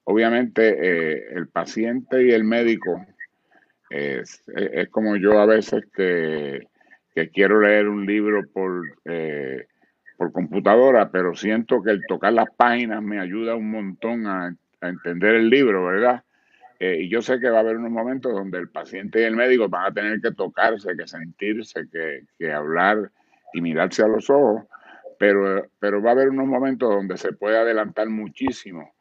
Obviamente 0.05 0.77
eh, 0.79 1.25
el 1.33 1.47
paciente 1.47 2.23
y 2.23 2.31
el 2.31 2.43
médico 2.43 3.05
es, 3.89 4.43
como 4.91 5.15
yo 5.15 5.39
a 5.39 5.45
veces 5.45 5.85
que, 5.93 6.67
quiero 7.33 7.61
leer 7.61 7.87
un 7.87 8.05
libro 8.05 8.41
por, 8.51 8.83
eh, 9.05 9.67
por 10.17 10.31
computadora, 10.31 11.09
pero 11.11 11.35
siento 11.35 11.81
que 11.81 11.91
el 11.91 12.01
tocar 12.07 12.33
las 12.33 12.49
páginas 12.55 13.01
me 13.01 13.19
ayuda 13.19 13.55
un 13.55 13.71
montón 13.71 14.27
a 14.27 14.55
entender 14.81 15.35
el 15.35 15.49
libro, 15.49 15.85
¿verdad? 15.85 16.23
Eh, 16.79 17.03
y 17.03 17.09
yo 17.09 17.21
sé 17.21 17.39
que 17.39 17.49
va 17.49 17.57
a 17.57 17.61
haber 17.61 17.77
unos 17.77 17.91
momentos 17.91 18.33
donde 18.33 18.57
el 18.57 18.69
paciente 18.69 19.21
y 19.21 19.23
el 19.23 19.35
médico 19.35 19.69
van 19.69 19.85
a 19.85 19.93
tener 19.93 20.19
que 20.19 20.31
tocarse, 20.31 20.95
que 20.97 21.07
sentirse, 21.07 21.87
que, 21.89 22.51
hablar 22.51 23.11
y 23.53 23.61
mirarse 23.61 24.03
a 24.03 24.07
los 24.07 24.29
ojos, 24.29 24.63
pero, 25.17 25.67
pero 25.79 26.01
va 26.01 26.09
a 26.09 26.13
haber 26.13 26.29
unos 26.29 26.47
momentos 26.47 26.89
donde 26.89 27.17
se 27.17 27.31
puede 27.31 27.57
adelantar 27.57 28.09
muchísimo 28.09 28.93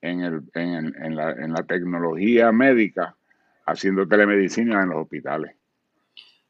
en, 0.00 0.20
el, 0.20 0.42
en, 0.54 1.16
la, 1.16 1.30
en 1.32 1.52
la 1.52 1.62
tecnología 1.64 2.52
médica 2.52 3.16
haciendo 3.66 4.06
telemedicina 4.06 4.82
en 4.82 4.90
los 4.90 5.02
hospitales. 5.02 5.52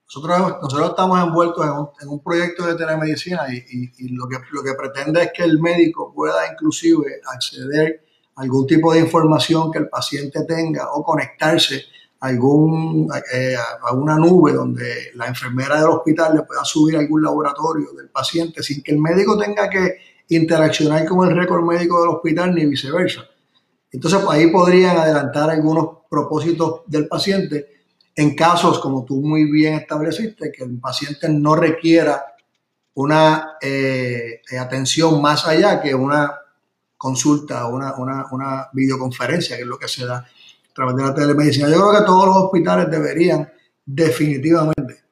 Nosotros, 0.06 0.56
nosotros 0.62 0.90
estamos 0.90 1.22
envueltos 1.22 1.64
en 1.66 1.72
un, 1.72 1.88
en 2.00 2.08
un 2.08 2.22
proyecto 2.22 2.66
de 2.66 2.76
telemedicina 2.76 3.42
y, 3.52 4.08
lo, 4.08 4.26
que, 4.26 4.36
lo 4.52 4.62
que 4.62 4.72
pretende 4.72 5.22
es 5.22 5.32
que 5.34 5.44
el 5.44 5.60
médico 5.60 6.12
pueda 6.14 6.50
inclusive 6.50 7.20
acceder 7.30 8.04
algún 8.36 8.66
tipo 8.66 8.92
de 8.92 9.00
información 9.00 9.70
que 9.70 9.80
el 9.80 9.88
paciente 9.88 10.44
tenga 10.44 10.92
o 10.92 11.02
conectarse 11.02 11.82
a, 12.20 12.28
algún, 12.28 13.08
eh, 13.34 13.54
a 13.56 13.92
una 13.92 14.16
nube 14.16 14.52
donde 14.52 15.10
la 15.14 15.26
enfermera 15.26 15.80
del 15.80 15.90
hospital 15.90 16.36
le 16.36 16.42
pueda 16.42 16.64
subir 16.64 16.96
algún 16.96 17.22
laboratorio 17.22 17.92
del 17.92 18.08
paciente 18.08 18.62
sin 18.62 18.82
que 18.82 18.92
el 18.92 18.98
médico 18.98 19.36
tenga 19.36 19.68
que 19.68 19.98
interaccionar 20.28 21.04
con 21.04 21.28
el 21.28 21.36
récord 21.36 21.64
médico 21.64 22.00
del 22.00 22.10
hospital 22.10 22.54
ni 22.54 22.64
viceversa. 22.64 23.28
Entonces 23.90 24.20
ahí 24.28 24.48
podrían 24.50 24.96
adelantar 24.96 25.50
algunos 25.50 25.88
propósitos 26.10 26.82
del 26.86 27.08
paciente 27.08 27.66
en 28.14 28.34
casos, 28.34 28.80
como 28.80 29.04
tú 29.04 29.20
muy 29.20 29.50
bien 29.50 29.74
estableciste, 29.74 30.50
que 30.50 30.64
el 30.64 30.78
paciente 30.78 31.28
no 31.28 31.54
requiera 31.54 32.24
una 32.94 33.56
eh, 33.62 34.40
atención 34.58 35.22
más 35.22 35.46
allá 35.46 35.80
que 35.80 35.94
una 35.94 36.32
consulta 36.96 37.66
una, 37.66 37.94
una, 37.94 38.26
una, 38.32 38.68
videoconferencia, 38.72 39.56
que 39.56 39.62
es 39.62 39.68
lo 39.68 39.78
que 39.78 39.86
se 39.86 40.04
da 40.04 40.16
a 40.16 40.74
través 40.74 40.96
de 40.96 41.04
la 41.04 41.14
telemedicina. 41.14 41.68
Yo 41.68 41.76
creo 41.76 42.00
que 42.00 42.04
todos 42.04 42.26
los 42.26 42.36
hospitales 42.36 42.90
deberían 42.90 43.48
definitivamente 43.86 45.04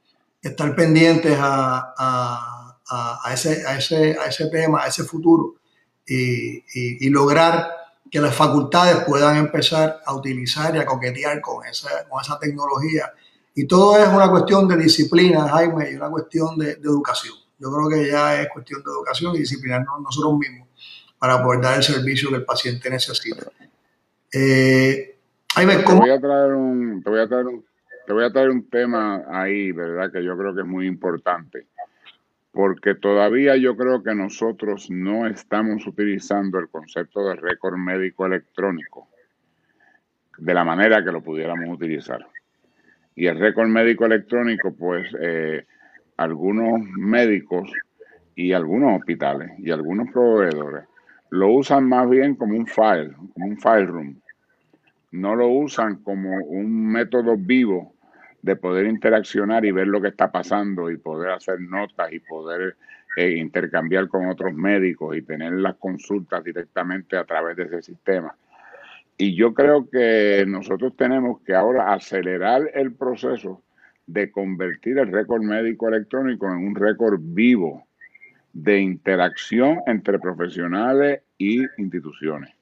estar 0.42 0.75
pendientes 0.75 1.38
a, 1.40 1.95
a, 1.97 3.21
a, 3.25 3.33
ese, 3.33 3.64
a, 3.64 3.78
ese, 3.78 4.16
a 4.18 4.26
ese 4.26 4.49
tema, 4.49 4.83
a 4.83 4.88
ese 4.88 5.04
futuro 5.04 5.54
y, 6.04 6.64
y, 6.75 7.09
lograr 7.09 7.68
que 8.16 8.23
las 8.23 8.35
facultades 8.35 9.04
puedan 9.04 9.37
empezar 9.37 10.00
a 10.06 10.14
utilizar 10.14 10.75
y 10.75 10.78
a 10.78 10.87
coquetear 10.87 11.38
con 11.42 11.66
esa, 11.66 12.08
con 12.08 12.18
esa 12.23 12.38
tecnología. 12.38 13.12
Y 13.54 13.66
todo 13.66 13.99
es 13.99 14.08
una 14.08 14.30
cuestión 14.30 14.66
de 14.66 14.75
disciplina, 14.78 15.46
Jaime, 15.50 15.90
y 15.90 15.96
una 15.96 16.08
cuestión 16.08 16.56
de, 16.56 16.76
de 16.76 16.80
educación. 16.80 17.35
Yo 17.58 17.70
creo 17.70 17.90
que 17.90 18.11
ya 18.11 18.40
es 18.40 18.49
cuestión 18.49 18.82
de 18.82 18.90
educación 18.90 19.35
y 19.35 19.40
disciplinarnos 19.40 20.00
nosotros 20.00 20.38
mismos 20.38 20.66
para 21.18 21.42
poder 21.42 21.61
dar 21.61 21.76
el 21.76 21.82
servicio 21.82 22.30
que 22.30 22.37
el 22.37 22.44
paciente 22.46 22.88
necesita. 22.88 23.50
Eh, 24.32 25.18
te, 25.54 25.66
voy 25.92 26.08
a 26.08 26.18
traer 26.18 26.54
un, 26.54 27.02
te, 27.04 27.11
voy 27.11 27.20
a 27.20 27.28
traer 27.28 27.44
un, 27.49 27.66
te 28.06 28.12
voy 28.14 28.25
a 28.25 28.32
traer 28.32 28.49
un 28.49 28.70
tema 28.70 29.25
ahí, 29.28 29.73
¿verdad? 29.73 30.11
Que 30.11 30.25
yo 30.25 30.38
creo 30.38 30.54
que 30.54 30.62
es 30.62 30.66
muy 30.66 30.87
importante. 30.87 31.66
Porque 32.57 32.95
todavía 32.95 33.55
yo 33.57 33.77
creo 33.77 34.03
que 34.03 34.15
nosotros 34.15 34.91
no 34.91 35.27
estamos 35.27 35.87
utilizando 35.87 36.59
el 36.59 36.71
concepto 36.71 37.29
de 37.29 37.37
récord 37.37 37.77
médico 37.77 38.25
electrónico 38.25 39.09
de 40.39 40.55
la 40.55 40.65
manera 40.65 41.05
que 41.05 41.13
lo 41.13 41.23
pudiéramos 41.23 41.69
utilizar. 41.69 42.27
Y 43.15 43.27
el 43.27 43.39
récord 43.39 43.69
médico 43.69 44.07
electrónico, 44.07 44.75
pues 44.75 45.07
eh, 45.21 45.67
algunos 46.17 46.81
médicos 46.97 47.71
y 48.35 48.55
algunos 48.55 49.01
hospitales 49.01 49.51
y 49.59 49.71
algunos 49.71 50.11
proveedores 50.11 50.87
lo 51.29 51.51
usan 51.51 51.87
más 51.87 52.09
bien 52.09 52.37
como 52.37 52.57
un 52.57 52.67
file, 52.67 53.13
como 53.35 53.49
un 53.49 53.59
file 53.59 53.85
room. 53.85 54.21
No 55.11 55.35
lo 55.35 55.49
usan 55.49 55.97
como 55.97 56.39
un 56.39 56.87
método 56.91 57.37
vivo 57.37 57.96
de 58.47 58.55
poder 58.55 58.87
interaccionar 58.87 59.65
y 59.65 59.73
ver 59.73 59.88
lo 59.88 60.00
que 60.00 60.09
está 60.09 60.31
pasando 60.31 60.88
y 60.88 60.97
poder 60.99 61.33
hacer 61.33 61.61
notas 61.61 62.12
y 62.12 62.21
poder 62.21 62.76
eh, 63.17 63.31
intercambiar 63.38 64.07
con 64.07 64.29
otros 64.29 64.55
médicos 64.55 65.17
y 65.17 65.23
tener 65.23 65.53
las 65.55 65.75
consultas 65.75 66.45
directamente 66.45 67.17
a 67.17 67.25
través 67.25 67.57
de 67.57 67.65
ese 67.65 67.83
sistema. 67.83 68.37
Y 69.19 69.35
yo 69.35 69.53
creo 69.53 69.91
que 69.91 70.45
nosotros 70.47 70.97
tenemos 70.97 71.41
que 71.41 71.57
ahora 71.57 71.93
acelerar 71.93 72.71
el 72.73 72.95
proceso 72.95 73.62
de 74.07 74.31
convertir 74.31 74.99
el 74.99 75.11
récord 75.11 75.43
médico 75.43 75.88
electrónico 75.88 76.47
en 76.47 76.69
un 76.69 76.76
récord 76.76 77.19
vivo 77.21 77.85
de 78.53 78.79
interacción 78.79 79.81
entre 79.88 80.21
profesionales 80.21 81.23
y 81.37 81.65
instituciones. 81.79 82.55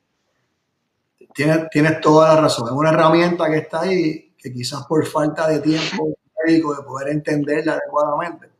Tienes, 1.34 1.68
tienes 1.68 2.00
toda 2.00 2.34
la 2.34 2.40
razón. 2.40 2.68
Es 2.68 2.72
una 2.72 2.88
herramienta 2.88 3.50
que 3.50 3.58
está 3.58 3.82
ahí, 3.82 4.23
que 4.44 4.52
quizás 4.52 4.84
por 4.86 5.06
falta 5.06 5.48
de 5.48 5.60
tiempo 5.60 6.14
médico 6.44 6.76
de 6.76 6.82
poder 6.82 7.08
entenderla 7.08 7.72
adecuadamente, 7.72 8.50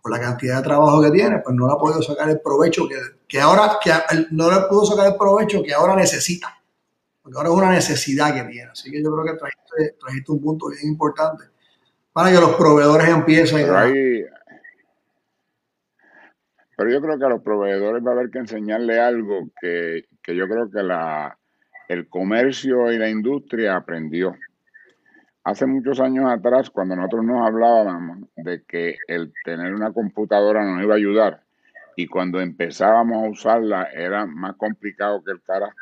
por 0.00 0.10
la 0.10 0.18
cantidad 0.18 0.56
de 0.56 0.62
trabajo 0.62 1.02
que 1.02 1.10
tiene, 1.10 1.40
pues 1.44 1.54
no 1.54 1.66
la 1.66 1.74
ha 1.74 1.78
podido 1.78 2.02
sacar 2.02 2.30
el 2.30 2.40
provecho 2.40 2.88
que, 2.88 2.96
que 3.28 3.40
ahora, 3.40 3.78
que 3.82 3.92
no 4.30 4.50
le 4.50 4.66
pudo 4.68 4.86
sacar 4.86 5.08
el 5.08 5.18
provecho 5.18 5.62
que 5.62 5.74
ahora 5.74 5.94
necesita. 5.94 6.48
Porque 7.22 7.36
ahora 7.36 7.50
es 7.50 7.54
una 7.54 7.70
necesidad 7.72 8.34
que 8.34 8.50
tiene. 8.50 8.70
Así 8.70 8.90
que 8.90 9.02
yo 9.02 9.12
creo 9.12 9.24
que 9.24 9.38
trajiste, 9.38 9.96
trajiste 10.00 10.32
un 10.32 10.40
punto 10.40 10.68
bien 10.68 10.88
importante 10.88 11.44
para 12.14 12.30
que 12.30 12.40
los 12.40 12.54
proveedores 12.54 13.08
empiecen 13.08 13.68
a, 13.70 13.86
pero 16.76 16.90
yo 16.90 17.00
creo 17.00 17.18
que 17.18 17.24
a 17.24 17.28
los 17.28 17.42
proveedores 17.42 18.04
va 18.04 18.10
a 18.10 18.14
haber 18.14 18.30
que 18.30 18.38
enseñarle 18.38 18.98
algo 18.98 19.48
que, 19.60 20.06
yo 20.26 20.48
creo 20.48 20.70
que 20.70 20.82
la, 20.82 21.38
el 21.88 22.08
comercio 22.08 22.90
y 22.92 22.98
la 22.98 23.08
industria 23.08 23.76
aprendió. 23.76 24.34
Hace 25.44 25.66
muchos 25.66 26.00
años 26.00 26.30
atrás, 26.30 26.70
cuando 26.70 26.96
nosotros 26.96 27.24
nos 27.24 27.46
hablábamos 27.46 28.28
de 28.34 28.62
que 28.62 28.96
el 29.08 29.32
tener 29.44 29.74
una 29.74 29.92
computadora 29.92 30.64
nos 30.64 30.82
iba 30.82 30.94
a 30.94 30.96
ayudar, 30.96 31.42
y 31.96 32.06
cuando 32.06 32.40
empezábamos 32.40 33.24
a 33.24 33.28
usarla 33.28 33.84
era 33.92 34.26
más 34.26 34.56
complicado 34.56 35.22
que 35.22 35.32
el 35.32 35.42
cara 35.42 35.74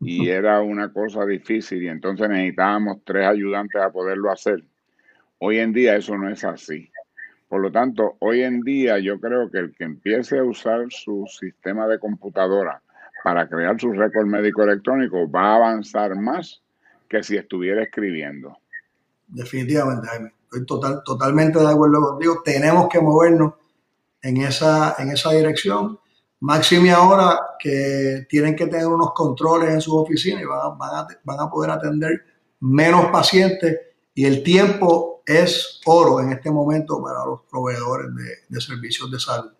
y 0.00 0.28
era 0.28 0.60
una 0.60 0.92
cosa 0.92 1.24
difícil 1.26 1.82
y 1.82 1.88
entonces 1.88 2.28
necesitábamos 2.28 2.98
tres 3.04 3.26
ayudantes 3.26 3.80
a 3.80 3.90
poderlo 3.90 4.30
hacer. 4.30 4.62
Hoy 5.38 5.58
en 5.58 5.72
día 5.72 5.96
eso 5.96 6.16
no 6.16 6.28
es 6.28 6.44
así. 6.44 6.90
Por 7.48 7.62
lo 7.62 7.72
tanto, 7.72 8.16
hoy 8.18 8.42
en 8.42 8.60
día 8.60 8.98
yo 8.98 9.18
creo 9.18 9.50
que 9.50 9.58
el 9.58 9.74
que 9.74 9.84
empiece 9.84 10.38
a 10.38 10.44
usar 10.44 10.86
su 10.90 11.24
sistema 11.26 11.86
de 11.88 11.98
computadora 11.98 12.82
para 13.24 13.48
crear 13.48 13.80
su 13.80 13.92
récord 13.92 14.26
médico 14.26 14.62
electrónico 14.62 15.30
va 15.30 15.52
a 15.52 15.56
avanzar 15.56 16.14
más 16.14 16.62
que 17.08 17.22
si 17.22 17.36
estuviera 17.36 17.82
escribiendo. 17.82 18.58
Definitivamente, 19.28 20.06
Jaime. 20.08 20.32
estoy 20.44 20.66
total, 20.66 21.02
totalmente 21.04 21.58
de 21.58 21.68
acuerdo 21.68 22.00
contigo. 22.00 22.42
Tenemos 22.44 22.88
que 22.88 23.00
movernos 23.00 23.54
en 24.22 24.38
esa, 24.38 24.96
en 24.98 25.10
esa 25.10 25.30
dirección. 25.32 25.98
Máxime 26.40 26.90
ahora 26.92 27.40
que 27.58 28.26
tienen 28.28 28.56
que 28.56 28.66
tener 28.66 28.86
unos 28.86 29.12
controles 29.12 29.70
en 29.70 29.80
sus 29.80 29.94
oficinas 29.94 30.42
y 30.42 30.46
van, 30.46 30.60
a, 30.60 31.06
van 31.24 31.40
a 31.40 31.50
poder 31.50 31.70
atender 31.70 32.22
menos 32.60 33.06
pacientes 33.06 33.76
y 34.14 34.24
el 34.24 34.42
tiempo 34.42 35.22
es 35.24 35.80
oro 35.84 36.20
en 36.20 36.32
este 36.32 36.50
momento 36.50 37.02
para 37.02 37.24
los 37.24 37.42
proveedores 37.42 38.14
de, 38.14 38.30
de 38.48 38.60
servicios 38.60 39.10
de 39.10 39.20
salud. 39.20 39.52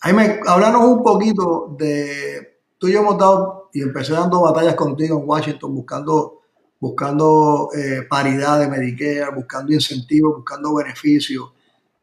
Jaime, 0.00 0.40
háblanos 0.46 0.84
un 0.84 1.02
poquito 1.02 1.74
de, 1.78 2.60
tú 2.78 2.88
y 2.88 2.92
yo 2.92 3.00
hemos 3.00 3.18
dado 3.18 3.70
y 3.72 3.82
empecé 3.82 4.12
dando 4.12 4.42
batallas 4.42 4.74
contigo 4.74 5.18
en 5.18 5.28
Washington 5.28 5.74
buscando, 5.74 6.42
buscando 6.86 7.70
eh, 7.76 8.02
paridad 8.08 8.60
de 8.60 8.68
Medicare, 8.68 9.34
buscando 9.34 9.72
incentivos, 9.72 10.36
buscando 10.36 10.74
beneficios. 10.76 11.52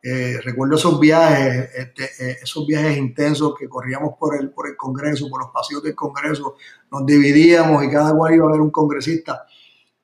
Eh, 0.01 0.37
recuerdo 0.43 0.75
esos 0.75 0.99
viajes, 0.99 1.69
este, 1.73 2.03
eh, 2.19 2.37
esos 2.43 2.67
viajes 2.67 2.97
intensos 2.97 3.53
que 3.57 3.69
corríamos 3.69 4.15
por 4.19 4.35
el, 4.37 4.53
Congreso, 4.75 5.29
por 5.29 5.41
los 5.41 5.51
pasillos 5.51 5.83
del 5.83 5.95
Congreso, 5.95 6.55
nos 6.91 7.05
dividíamos 7.05 7.81
y 7.85 7.89
cada 7.89 8.13
cual 8.13 8.35
iba 8.35 8.45
a 8.45 8.51
ver 8.51 8.59
un 8.59 8.71
congresista. 8.71 9.45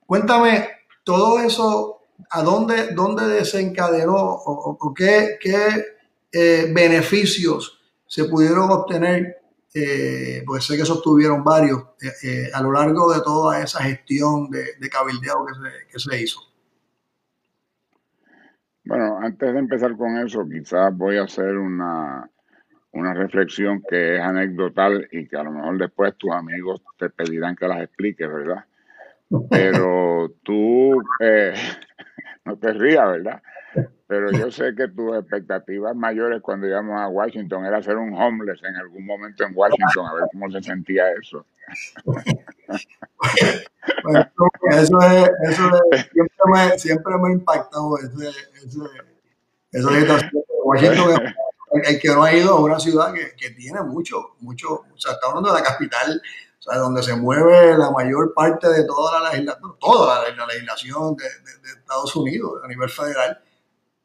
Cuéntame 0.06 0.68
todo 1.04 1.38
eso, 1.40 2.00
¿a 2.30 2.42
dónde, 2.42 2.94
dónde 2.94 3.26
desencadenó 3.26 4.16
o, 4.16 4.94
qué 4.94 5.36
beneficios 6.72 7.78
se 8.06 8.24
pudieron 8.24 8.70
obtener 8.70 9.39
eh, 9.74 10.42
pues 10.46 10.64
sé 10.64 10.76
que 10.76 10.84
sostuvieron 10.84 11.44
varios 11.44 11.80
eh, 12.02 12.12
eh, 12.24 12.50
a 12.52 12.62
lo 12.62 12.72
largo 12.72 13.12
de 13.12 13.20
toda 13.22 13.62
esa 13.62 13.82
gestión 13.82 14.50
de, 14.50 14.74
de 14.78 14.88
cabildeo 14.88 15.46
que 15.46 15.54
se, 15.54 15.92
que 15.92 15.98
se, 15.98 16.22
hizo. 16.22 16.40
Bueno, 18.84 19.18
antes 19.18 19.52
de 19.52 19.58
empezar 19.58 19.96
con 19.96 20.18
eso, 20.18 20.44
quizás 20.48 20.96
voy 20.96 21.18
a 21.18 21.24
hacer 21.24 21.56
una, 21.56 22.28
una 22.92 23.14
reflexión 23.14 23.82
que 23.88 24.16
es 24.16 24.20
anecdotal 24.20 25.08
y 25.12 25.28
que 25.28 25.36
a 25.36 25.44
lo 25.44 25.52
mejor 25.52 25.78
después 25.78 26.16
tus 26.16 26.32
amigos 26.32 26.82
te 26.98 27.08
pedirán 27.10 27.54
que 27.54 27.68
las 27.68 27.82
expliques, 27.82 28.28
¿verdad? 28.28 28.64
Pero 29.50 30.34
tú, 30.42 31.00
eh, 31.20 31.54
no 32.44 32.58
te 32.58 32.72
rías, 32.72 33.06
¿verdad? 33.06 33.42
Pero 34.10 34.32
yo 34.32 34.50
sé 34.50 34.74
que 34.74 34.88
tus 34.88 35.16
expectativas 35.16 35.94
mayores 35.94 36.42
cuando 36.42 36.66
íbamos 36.66 37.00
a 37.00 37.06
Washington 37.06 37.64
era 37.64 37.80
ser 37.80 37.96
un 37.96 38.12
homeless 38.12 38.60
en 38.64 38.74
algún 38.74 39.06
momento 39.06 39.44
en 39.44 39.52
Washington, 39.54 40.06
a 40.06 40.14
ver 40.14 40.24
cómo 40.32 40.50
se 40.50 40.60
sentía 40.62 41.04
eso. 41.12 41.46
eso 44.70 45.00
es, 45.00 45.30
eso 45.48 45.70
es, 45.92 46.08
siempre, 46.10 46.44
me, 46.52 46.78
siempre 46.78 47.14
me 47.22 47.28
ha 47.28 47.32
impactado 47.32 47.96
ese, 47.98 48.30
ese, 48.56 48.80
esa 49.70 50.00
situación. 50.00 50.44
Washington 50.64 51.34
el 51.72 52.00
que 52.00 52.08
no 52.08 52.24
ha 52.24 52.34
ido 52.34 52.50
a 52.50 52.60
una 52.60 52.80
ciudad 52.80 53.14
que, 53.14 53.32
que, 53.36 53.50
tiene 53.50 53.80
mucho, 53.82 54.34
mucho, 54.40 54.72
o 54.92 54.98
sea, 54.98 55.12
está 55.12 55.28
hablando 55.28 55.52
de 55.52 55.60
la 55.60 55.64
capital, 55.64 56.20
o 56.58 56.62
sea, 56.62 56.78
donde 56.78 57.00
se 57.00 57.14
mueve 57.14 57.78
la 57.78 57.92
mayor 57.92 58.34
parte 58.34 58.68
de 58.68 58.84
toda 58.84 59.20
la 59.20 59.30
legislación, 59.30 59.76
toda 59.78 60.24
la, 60.24 60.46
legislación 60.46 61.14
de, 61.14 61.24
de, 61.24 61.58
de 61.62 61.78
Estados 61.78 62.16
Unidos 62.16 62.60
a 62.64 62.66
nivel 62.66 62.90
federal 62.90 63.40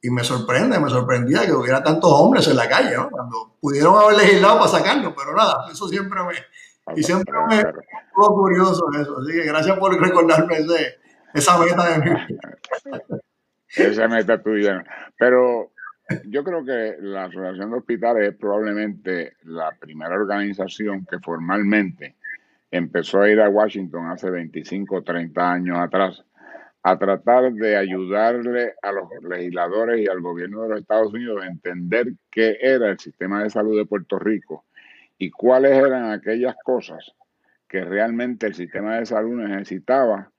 y 0.02 0.10
me 0.10 0.24
sorprende, 0.24 0.80
me 0.80 0.90
sorprendía 0.90 1.46
que 1.46 1.54
hubiera 1.54 1.82
tantos 1.82 2.12
hombres 2.12 2.48
en 2.48 2.58
la 2.58 2.70
calle, 2.70 2.96
¿no? 2.96 3.10
Cuando 3.10 3.58
pudieron 3.60 3.96
haber 3.96 4.18
legislado 4.18 4.60
para 4.60 4.70
sacarlo, 4.70 5.16
pero 5.16 5.36
nada, 5.36 5.66
eso 5.72 5.88
siempre 5.88 6.20
me, 6.24 6.34
y 6.96 7.04
siempre 7.04 7.34
me 7.50 7.58
estuvo 7.58 8.36
curioso 8.36 8.86
eso. 9.00 9.18
Así 9.20 9.32
que 9.32 9.46
gracias 9.46 9.78
por 9.80 10.00
recordarme 10.00 10.58
ese, 10.58 11.00
esa 11.34 11.58
meta 11.58 11.90
de 11.90 12.00
mí. 12.00 12.18
esa 13.76 14.08
meta 14.08 14.42
tuya. 14.42 14.84
Pero 15.18 15.72
yo 16.26 16.44
creo 16.44 16.64
que 16.64 16.98
la 17.00 17.26
Asociación 17.26 17.72
de 17.72 17.78
Hospitales 17.78 18.30
es 18.30 18.36
probablemente 18.36 19.34
la 19.44 19.72
primera 19.80 20.16
organización 20.16 21.06
que 21.10 21.20
formalmente 21.20 22.16
empezó 22.70 23.22
a 23.22 23.30
ir 23.30 23.42
a 23.42 23.50
Washington 23.50 24.12
hace 24.12 24.30
25 24.30 24.96
o 24.96 25.04
30 25.04 25.52
años 25.52 25.78
atrás 25.80 26.24
a 26.88 27.00
tratar 27.00 27.52
de 27.52 27.78
ayudarle 27.78 28.76
a 28.84 28.92
los 28.92 29.10
legisladores 29.28 30.00
y 30.02 30.08
al 30.08 30.22
gobierno 30.22 30.62
de 30.62 30.70
los 30.70 30.82
Estados 30.82 31.12
Unidos 31.12 31.42
a 31.42 31.48
entender 31.48 32.14
qué 32.30 32.60
era 32.62 32.92
el 32.92 33.00
sistema 33.00 33.42
de 33.42 33.50
salud 33.50 33.76
de 33.76 33.88
Puerto 33.88 34.20
Rico 34.20 34.66
y 35.18 35.32
cuáles 35.32 35.72
eran 35.72 36.12
aquellas 36.12 36.56
cosas 36.64 37.16
que 37.68 37.84
realmente 37.84 38.46
el 38.46 38.54
sistema 38.54 38.98
de 38.98 39.08
salud 39.08 39.34
necesitaba 39.34 40.30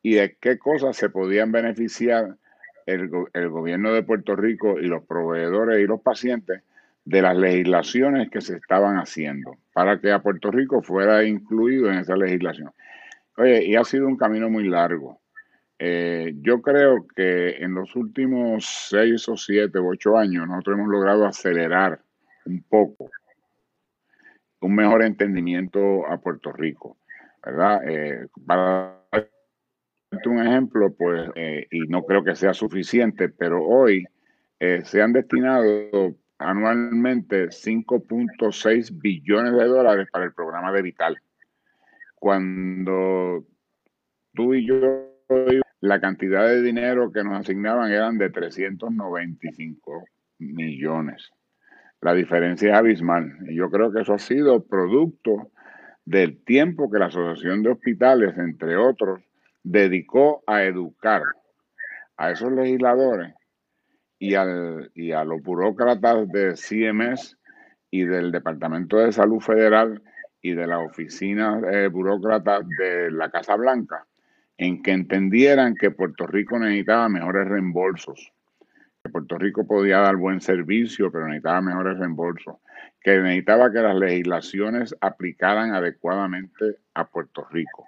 y 0.00 0.14
de 0.14 0.38
qué 0.40 0.58
cosas 0.58 0.96
se 0.96 1.10
podían 1.10 1.52
beneficiar 1.52 2.34
el, 2.86 3.10
el 3.34 3.50
gobierno 3.50 3.92
de 3.92 4.02
Puerto 4.02 4.34
Rico 4.34 4.80
y 4.80 4.86
los 4.86 5.04
proveedores 5.04 5.80
y 5.80 5.86
los 5.86 6.00
pacientes 6.00 6.62
de 7.04 7.20
las 7.20 7.36
legislaciones 7.36 8.30
que 8.30 8.40
se 8.40 8.56
estaban 8.56 8.96
haciendo 8.96 9.58
para 9.74 10.00
que 10.00 10.12
a 10.12 10.22
Puerto 10.22 10.50
Rico 10.50 10.80
fuera 10.80 11.24
incluido 11.24 11.92
en 11.92 11.98
esa 11.98 12.16
legislación. 12.16 12.72
Oye, 13.36 13.66
y 13.66 13.76
ha 13.76 13.84
sido 13.84 14.06
un 14.06 14.16
camino 14.16 14.48
muy 14.48 14.66
largo 14.66 15.19
eh, 15.82 16.34
yo 16.42 16.60
creo 16.60 17.06
que 17.16 17.56
en 17.56 17.72
los 17.72 17.96
últimos 17.96 18.66
seis 18.90 19.26
o 19.30 19.36
siete 19.38 19.78
o 19.78 19.86
ocho 19.86 20.18
años 20.18 20.46
nosotros 20.46 20.76
hemos 20.76 20.90
logrado 20.90 21.24
acelerar 21.24 22.02
un 22.44 22.62
poco 22.64 23.10
un 24.60 24.74
mejor 24.74 25.02
entendimiento 25.02 26.06
a 26.06 26.18
Puerto 26.20 26.52
Rico, 26.52 26.98
¿verdad? 27.42 27.80
Eh, 27.88 28.26
para 28.46 29.00
darte 29.10 30.28
un 30.28 30.46
ejemplo, 30.46 30.92
pues, 30.92 31.30
eh, 31.34 31.66
y 31.70 31.88
no 31.88 32.04
creo 32.04 32.22
que 32.22 32.34
sea 32.34 32.52
suficiente, 32.52 33.30
pero 33.30 33.64
hoy 33.64 34.04
se 34.84 35.00
han 35.00 35.14
destinado 35.14 36.14
anualmente 36.36 37.50
5.6 37.50 39.00
billones 39.00 39.54
de 39.54 39.64
dólares 39.64 40.08
para 40.12 40.26
el 40.26 40.34
programa 40.34 40.70
de 40.72 40.82
Vital. 40.82 41.18
Cuando 42.16 43.46
tú 44.34 44.52
y 44.52 44.66
yo 44.66 45.10
la 45.80 46.00
cantidad 46.00 46.46
de 46.46 46.62
dinero 46.62 47.10
que 47.10 47.24
nos 47.24 47.40
asignaban 47.40 47.90
eran 47.90 48.18
de 48.18 48.30
395 48.30 50.04
millones. 50.38 51.30
La 52.02 52.14
diferencia 52.14 52.70
es 52.70 52.76
abismal. 52.76 53.36
Y 53.48 53.56
yo 53.56 53.70
creo 53.70 53.92
que 53.92 54.02
eso 54.02 54.14
ha 54.14 54.18
sido 54.18 54.64
producto 54.66 55.50
del 56.04 56.42
tiempo 56.44 56.90
que 56.90 56.98
la 56.98 57.06
Asociación 57.06 57.62
de 57.62 57.70
Hospitales, 57.70 58.36
entre 58.36 58.76
otros, 58.76 59.22
dedicó 59.62 60.42
a 60.46 60.64
educar 60.64 61.22
a 62.16 62.30
esos 62.30 62.52
legisladores 62.52 63.34
y, 64.18 64.34
al, 64.34 64.90
y 64.94 65.12
a 65.12 65.24
los 65.24 65.42
burócratas 65.42 66.28
de 66.28 66.56
CMS 66.56 67.38
y 67.90 68.04
del 68.04 68.32
Departamento 68.32 68.98
de 68.98 69.12
Salud 69.12 69.40
Federal 69.40 70.02
y 70.42 70.52
de 70.52 70.66
la 70.66 70.78
oficina 70.78 71.60
eh, 71.70 71.88
burócratas 71.88 72.66
de 72.78 73.10
la 73.10 73.30
Casa 73.30 73.56
Blanca 73.56 74.06
en 74.60 74.82
que 74.82 74.92
entendieran 74.92 75.74
que 75.74 75.90
Puerto 75.90 76.26
Rico 76.26 76.58
necesitaba 76.58 77.08
mejores 77.08 77.48
reembolsos, 77.48 78.30
que 79.02 79.10
Puerto 79.10 79.38
Rico 79.38 79.66
podía 79.66 80.00
dar 80.00 80.16
buen 80.16 80.42
servicio, 80.42 81.10
pero 81.10 81.26
necesitaba 81.28 81.62
mejores 81.62 81.98
reembolsos, 81.98 82.56
que 83.00 83.18
necesitaba 83.20 83.72
que 83.72 83.80
las 83.80 83.96
legislaciones 83.96 84.94
aplicaran 85.00 85.72
adecuadamente 85.72 86.76
a 86.92 87.06
Puerto 87.06 87.46
Rico. 87.50 87.86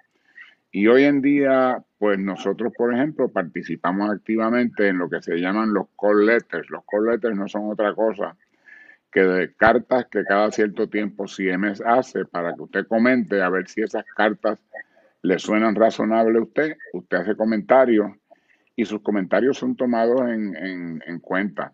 Y 0.71 0.87
hoy 0.87 1.05
en 1.05 1.21
día, 1.21 1.77
pues 1.99 2.19
nosotros, 2.19 2.73
por 2.75 2.95
ejemplo, 2.95 3.29
participamos 3.29 4.11
activamente 4.11 4.89
en 4.89 4.97
lo 4.97 5.11
que 5.11 5.21
se 5.21 5.37
llaman 5.37 5.75
los 5.75 5.89
call 6.01 6.25
letters. 6.25 6.71
Los 6.71 6.85
call 6.91 7.05
letters 7.05 7.37
no 7.37 7.49
son 7.49 7.71
otra 7.71 7.95
cosa 7.95 8.35
que 9.13 9.21
de 9.21 9.53
cartas 9.53 10.07
que 10.07 10.25
cada 10.25 10.51
cierto 10.51 10.89
tiempo 10.89 11.27
CMS 11.27 11.83
hace 11.85 12.25
para 12.25 12.55
que 12.55 12.63
usted 12.63 12.87
comente 12.87 13.43
a 13.43 13.51
ver 13.51 13.69
si 13.69 13.83
esas 13.83 14.07
cartas 14.17 14.59
le 15.23 15.39
suenan 15.39 15.75
razonables 15.75 16.37
a 16.37 16.45
usted, 16.45 16.77
usted 16.93 17.17
hace 17.19 17.37
comentarios 17.37 18.11
y 18.75 18.85
sus 18.85 19.03
comentarios 19.03 19.59
son 19.59 19.77
tomados 19.77 20.21
en, 20.29 21.01
en, 21.07 21.19
cuenta. 21.21 21.73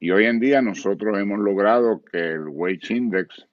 Y 0.00 0.10
hoy 0.10 0.24
en 0.24 0.40
día 0.40 0.62
nosotros 0.62 1.18
hemos 1.18 1.38
logrado 1.38 2.02
que 2.02 2.18
el 2.18 2.48
Wage 2.48 2.94
Index, 2.94 3.46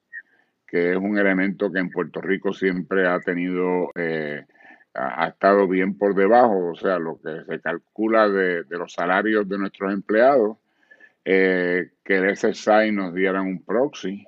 que 0.66 0.92
es 0.92 0.96
un 0.96 1.18
elemento 1.18 1.70
que 1.70 1.78
en 1.78 1.90
Puerto 1.90 2.20
Rico 2.20 2.52
siempre 2.52 3.06
ha 3.06 3.20
tenido, 3.20 3.90
eh, 3.94 4.44
ha, 4.94 5.28
estado 5.28 5.68
bien 5.68 5.96
por 5.96 6.14
debajo, 6.14 6.70
o 6.72 6.74
sea, 6.74 6.98
lo 6.98 7.20
que 7.20 7.44
se 7.46 7.60
calcula 7.60 8.28
de, 8.28 8.64
los 8.70 8.92
salarios 8.92 9.48
de 9.48 9.58
nuestros 9.58 9.92
empleados, 9.92 10.56
eh, 11.24 11.90
que 12.02 12.16
el 12.16 12.36
SSI 12.36 12.92
nos 12.92 13.14
dieran 13.14 13.46
un 13.46 13.62
proxy. 13.62 14.24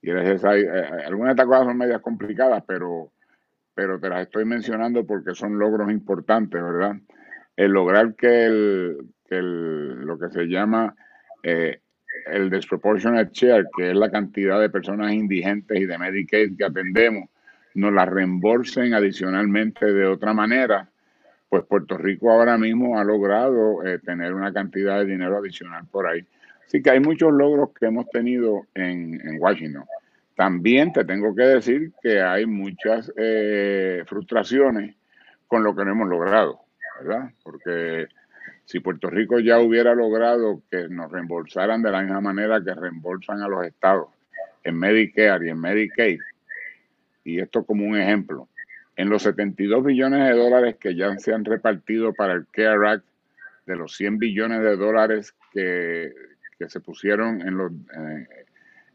Y 0.00 0.10
el 0.10 0.38
SSI, 0.38 0.60
eh, 0.62 1.04
algunas 1.06 1.36
de 1.36 1.42
estas 1.42 1.46
cosas 1.46 1.66
son 1.66 1.76
medias 1.76 2.00
complicadas, 2.00 2.64
pero 2.66 3.12
pero 3.78 4.00
te 4.00 4.08
las 4.08 4.22
estoy 4.22 4.44
mencionando 4.44 5.06
porque 5.06 5.36
son 5.36 5.56
logros 5.56 5.88
importantes, 5.88 6.60
¿verdad? 6.60 6.96
El 7.56 7.70
lograr 7.70 8.16
que, 8.16 8.46
el, 8.46 8.96
que 9.24 9.40
lo 9.40 10.18
que 10.18 10.30
se 10.30 10.46
llama 10.46 10.96
eh, 11.44 11.80
el 12.26 12.50
disproportionate 12.50 13.30
share, 13.32 13.68
que 13.76 13.90
es 13.90 13.96
la 13.96 14.10
cantidad 14.10 14.60
de 14.60 14.68
personas 14.68 15.12
indigentes 15.12 15.78
y 15.78 15.86
de 15.86 15.96
Medicaid 15.96 16.56
que 16.56 16.64
atendemos, 16.64 17.28
nos 17.74 17.92
la 17.92 18.04
reembolsen 18.04 18.94
adicionalmente 18.94 19.86
de 19.86 20.08
otra 20.08 20.34
manera, 20.34 20.90
pues 21.48 21.62
Puerto 21.62 21.96
Rico 21.96 22.32
ahora 22.32 22.58
mismo 22.58 22.98
ha 22.98 23.04
logrado 23.04 23.86
eh, 23.86 24.00
tener 24.00 24.34
una 24.34 24.52
cantidad 24.52 24.98
de 24.98 25.06
dinero 25.06 25.36
adicional 25.36 25.84
por 25.88 26.08
ahí. 26.08 26.26
Así 26.66 26.82
que 26.82 26.90
hay 26.90 26.98
muchos 26.98 27.32
logros 27.32 27.68
que 27.78 27.86
hemos 27.86 28.10
tenido 28.10 28.62
en, 28.74 29.38
Washington. 29.38 29.84
También 30.38 30.92
te 30.92 31.04
tengo 31.04 31.34
que 31.34 31.42
decir 31.42 31.90
que 32.00 32.20
hay 32.20 32.46
muchas 32.46 33.12
eh, 33.16 34.04
frustraciones 34.06 34.94
con 35.48 35.64
lo 35.64 35.74
que 35.74 35.84
no 35.84 35.90
hemos 35.90 36.08
logrado, 36.08 36.60
¿verdad? 37.00 37.32
Porque 37.42 38.06
si 38.64 38.78
Puerto 38.78 39.10
Rico 39.10 39.40
ya 39.40 39.58
hubiera 39.58 39.96
logrado 39.96 40.62
que 40.70 40.88
nos 40.88 41.10
reembolsaran 41.10 41.82
de 41.82 41.90
la 41.90 42.02
misma 42.02 42.20
manera 42.20 42.62
que 42.62 42.72
reembolsan 42.72 43.42
a 43.42 43.48
los 43.48 43.66
estados 43.66 44.10
en 44.62 44.78
Medicare 44.78 45.48
y 45.48 45.50
en 45.50 45.60
Medicaid, 45.60 46.20
y 47.24 47.40
esto 47.40 47.64
como 47.64 47.84
un 47.84 47.98
ejemplo, 47.98 48.46
en 48.94 49.08
los 49.08 49.24
72 49.24 49.84
billones 49.84 50.24
de 50.24 50.38
dólares 50.38 50.76
que 50.76 50.94
ya 50.94 51.18
se 51.18 51.34
han 51.34 51.44
repartido 51.44 52.12
para 52.12 52.34
el 52.34 52.46
CARE 52.52 52.88
Act, 52.88 53.04
de 53.66 53.74
los 53.74 53.96
100 53.96 54.20
billones 54.20 54.60
de 54.60 54.76
dólares 54.76 55.34
que, 55.52 56.12
se 56.68 56.78
pusieron 56.78 57.40
en, 57.40 57.56
los, 57.56 57.72
eh, 57.72 58.46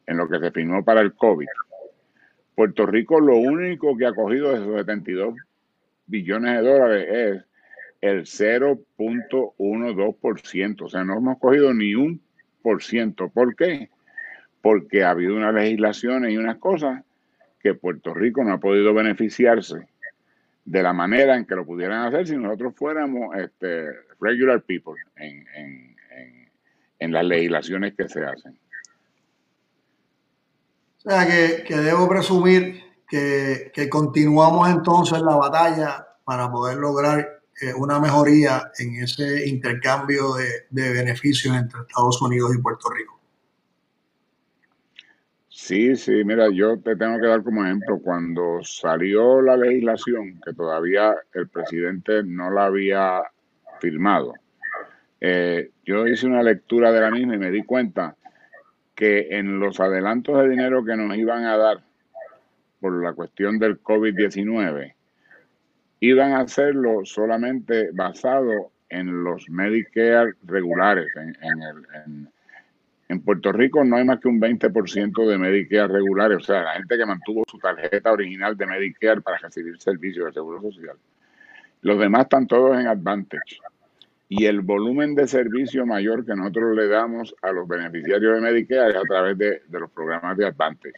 en 0.06 0.18
lo 0.18 0.28
que 0.28 0.40
se 0.40 0.52
firmó 0.52 0.84
para 0.84 1.00
el 1.02 1.14
COVID, 1.14 1.48
Puerto 2.56 2.86
Rico 2.86 3.20
lo 3.20 3.36
único 3.38 3.98
que 3.98 4.06
ha 4.06 4.14
cogido 4.14 4.50
de 4.50 4.56
esos 4.56 4.78
72 4.78 5.36
billones 6.06 6.56
de 6.56 6.62
dólares 6.70 7.08
es 7.10 7.44
el 8.02 8.26
0.12%. 8.26 10.82
O 10.82 10.90
sea, 10.90 11.04
no 11.04 11.18
hemos 11.18 11.40
cogido 11.40 11.74
ni 11.74 11.96
un 11.96 12.22
por 12.62 12.84
ciento. 12.84 13.30
¿Por 13.30 13.56
qué? 13.56 13.90
Porque 14.62 15.04
ha 15.04 15.10
habido 15.12 15.36
una 15.36 15.52
legislación 15.52 16.30
y 16.30 16.38
unas 16.38 16.58
cosas 16.58 17.04
que 17.60 17.74
Puerto 17.74 18.14
Rico 18.14 18.44
no 18.44 18.54
ha 18.54 18.60
podido 18.60 18.94
beneficiarse 18.94 19.88
de 20.66 20.84
la 20.84 20.94
manera 20.94 21.36
en 21.36 21.46
que 21.46 21.56
lo 21.56 21.66
pudieran 21.66 22.06
hacer 22.06 22.28
si 22.28 22.38
nosotros 22.38 22.76
fuéramos 22.76 23.36
este, 23.36 23.88
regular 24.20 24.62
people 24.62 24.94
en, 25.16 25.48
en, 27.00 27.12
las 27.12 27.26
legislaciones 27.26 27.96
que 27.96 28.08
se 28.08 28.24
hacen. 28.24 28.56
O 31.06 31.10
sea, 31.10 31.28
que, 31.28 31.64
que 31.64 31.76
debo 31.76 32.08
presumir 32.08 32.82
que, 33.08 33.72
que, 33.74 33.90
continuamos 33.90 34.70
entonces 34.70 35.22
la 35.22 35.36
batalla 35.36 36.08
para 36.24 36.50
poder 36.50 36.78
lograr 36.78 37.42
eh, 37.62 37.74
una 37.76 38.00
mejoría 38.00 38.72
en 38.80 38.96
ese 38.96 39.48
intercambio 39.48 40.34
de, 40.36 40.48
de 40.70 40.94
beneficios 40.94 41.56
entre 41.56 41.82
Estados 41.82 42.22
Unidos 42.22 42.56
y 42.56 42.62
Puerto 42.62 42.90
Rico. 42.90 43.20
Sí, 45.50 45.96
sí, 45.96 46.24
mira, 46.26 46.50
yo 46.52 46.80
te 46.80 46.96
tengo 46.96 47.20
que 47.20 47.28
dar 47.28 47.44
como 47.44 47.64
ejemplo, 47.64 48.00
cuando 48.02 48.60
salió 48.64 49.42
la 49.42 49.56
legislación, 49.56 50.42
que 50.44 50.54
todavía 50.54 51.16
el 51.34 51.48
presidente 51.48 52.24
no 52.24 52.50
la 52.50 52.66
había 52.66 53.22
firmado, 53.80 54.34
eh, 55.22 55.72
yo 55.86 56.06
hice 56.08 56.28
una 56.28 56.44
lectura 56.44 56.92
de 56.92 57.00
la 57.00 57.12
misma 57.12 57.36
y 57.36 57.38
me 57.38 57.52
di 57.52 57.64
cuenta 57.64 58.18
que 58.96 59.38
en 59.38 59.60
los 59.60 59.80
adelantos 59.80 60.38
de 60.38 60.50
dinero 60.50 60.84
que 60.84 60.96
nos 60.96 61.16
iban 61.18 61.46
a 61.46 61.58
dar 61.58 61.84
por 62.80 63.02
la 63.02 63.14
cuestión 63.14 63.60
del 63.60 63.82
COVID-19, 63.82 64.94
iban 66.02 66.34
a 66.34 66.42
hacerlo 66.42 67.06
solamente 67.06 67.92
basado 67.94 68.72
en 68.90 69.24
los 69.24 69.50
Medicare 69.50 70.34
regulares, 70.44 71.08
en, 71.16 71.30
en 71.42 71.62
el, 71.64 71.88
en, 72.06 72.30
en 73.10 73.22
Puerto 73.22 73.52
Rico 73.52 73.84
no 73.84 73.98
hay 73.98 74.06
más 74.06 74.20
que 74.20 74.28
un 74.28 74.40
20% 74.40 75.28
de 75.28 75.38
Medicare 75.38 75.88
regulares, 75.88 76.38
o 76.38 76.42
sea, 76.42 76.64
la 76.64 76.74
gente 76.74 76.98
que 76.98 77.06
mantuvo 77.06 77.44
su 77.50 77.58
tarjeta 77.60 78.12
original 78.12 78.58
de 78.58 78.66
Medicare 78.66 79.22
para 79.22 79.38
recibir 79.38 79.80
servicios 79.80 80.28
de 80.28 80.34
seguro 80.34 80.62
social. 80.62 80.98
Los 81.82 82.00
demás 82.00 82.24
están 82.24 82.48
todos 82.48 82.80
en 82.80 82.88
Advantage. 82.88 83.60
Y 84.36 84.48
el 84.48 84.62
volumen 84.62 85.14
de 85.14 85.28
servicio 85.28 85.86
mayor 85.86 86.26
que 86.26 86.36
nosotros 86.36 86.76
le 86.76 86.88
damos 86.88 87.36
a 87.44 87.52
los 87.52 87.68
beneficiarios 87.68 88.34
de 88.34 88.42
Medicare 88.42 88.90
es 88.90 88.96
a 88.96 89.02
través 89.02 89.38
de, 89.38 89.62
los 89.70 89.92
programas 89.92 90.36
de 90.36 90.48
Advantage. 90.48 90.96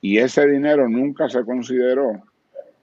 Y 0.00 0.18
ese 0.18 0.44
dinero 0.48 0.88
nunca 0.88 1.28
se 1.28 1.44
consideró 1.44 2.24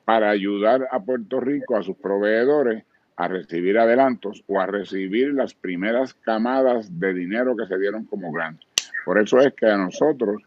para 0.05 0.29
ayudar 0.29 0.87
a 0.91 1.01
Puerto 1.01 1.41
Rico, 1.41 1.75
a 1.75 1.83
sus 1.83 1.97
proveedores, 1.97 2.85
a 3.17 3.27
recibir 3.27 3.77
adelantos 3.77 4.45
o 4.47 4.61
a 4.61 4.65
recibir 4.65 5.33
las 5.33 5.53
primeras 5.53 6.13
camadas 6.13 6.97
de 6.97 7.13
dinero 7.13 7.57
que 7.57 7.67
se 7.67 7.77
dieron 7.77 8.05
como 8.05 8.31
grant. 8.31 8.61
Por 9.03 9.19
eso 9.19 9.39
es 9.39 9.53
que 9.55 9.65
a 9.65 9.75
nosotros, 9.75 10.41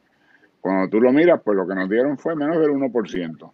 cuando 0.63 0.89
tú 0.89 1.03
lo 1.03 1.13
miras, 1.13 1.43
pues 1.45 1.55
lo 1.55 1.69
que 1.69 1.75
nos 1.75 1.91
dieron 1.91 2.17
fue 2.17 2.35
menos 2.35 2.59
del 2.61 2.71
1%. 2.71 3.53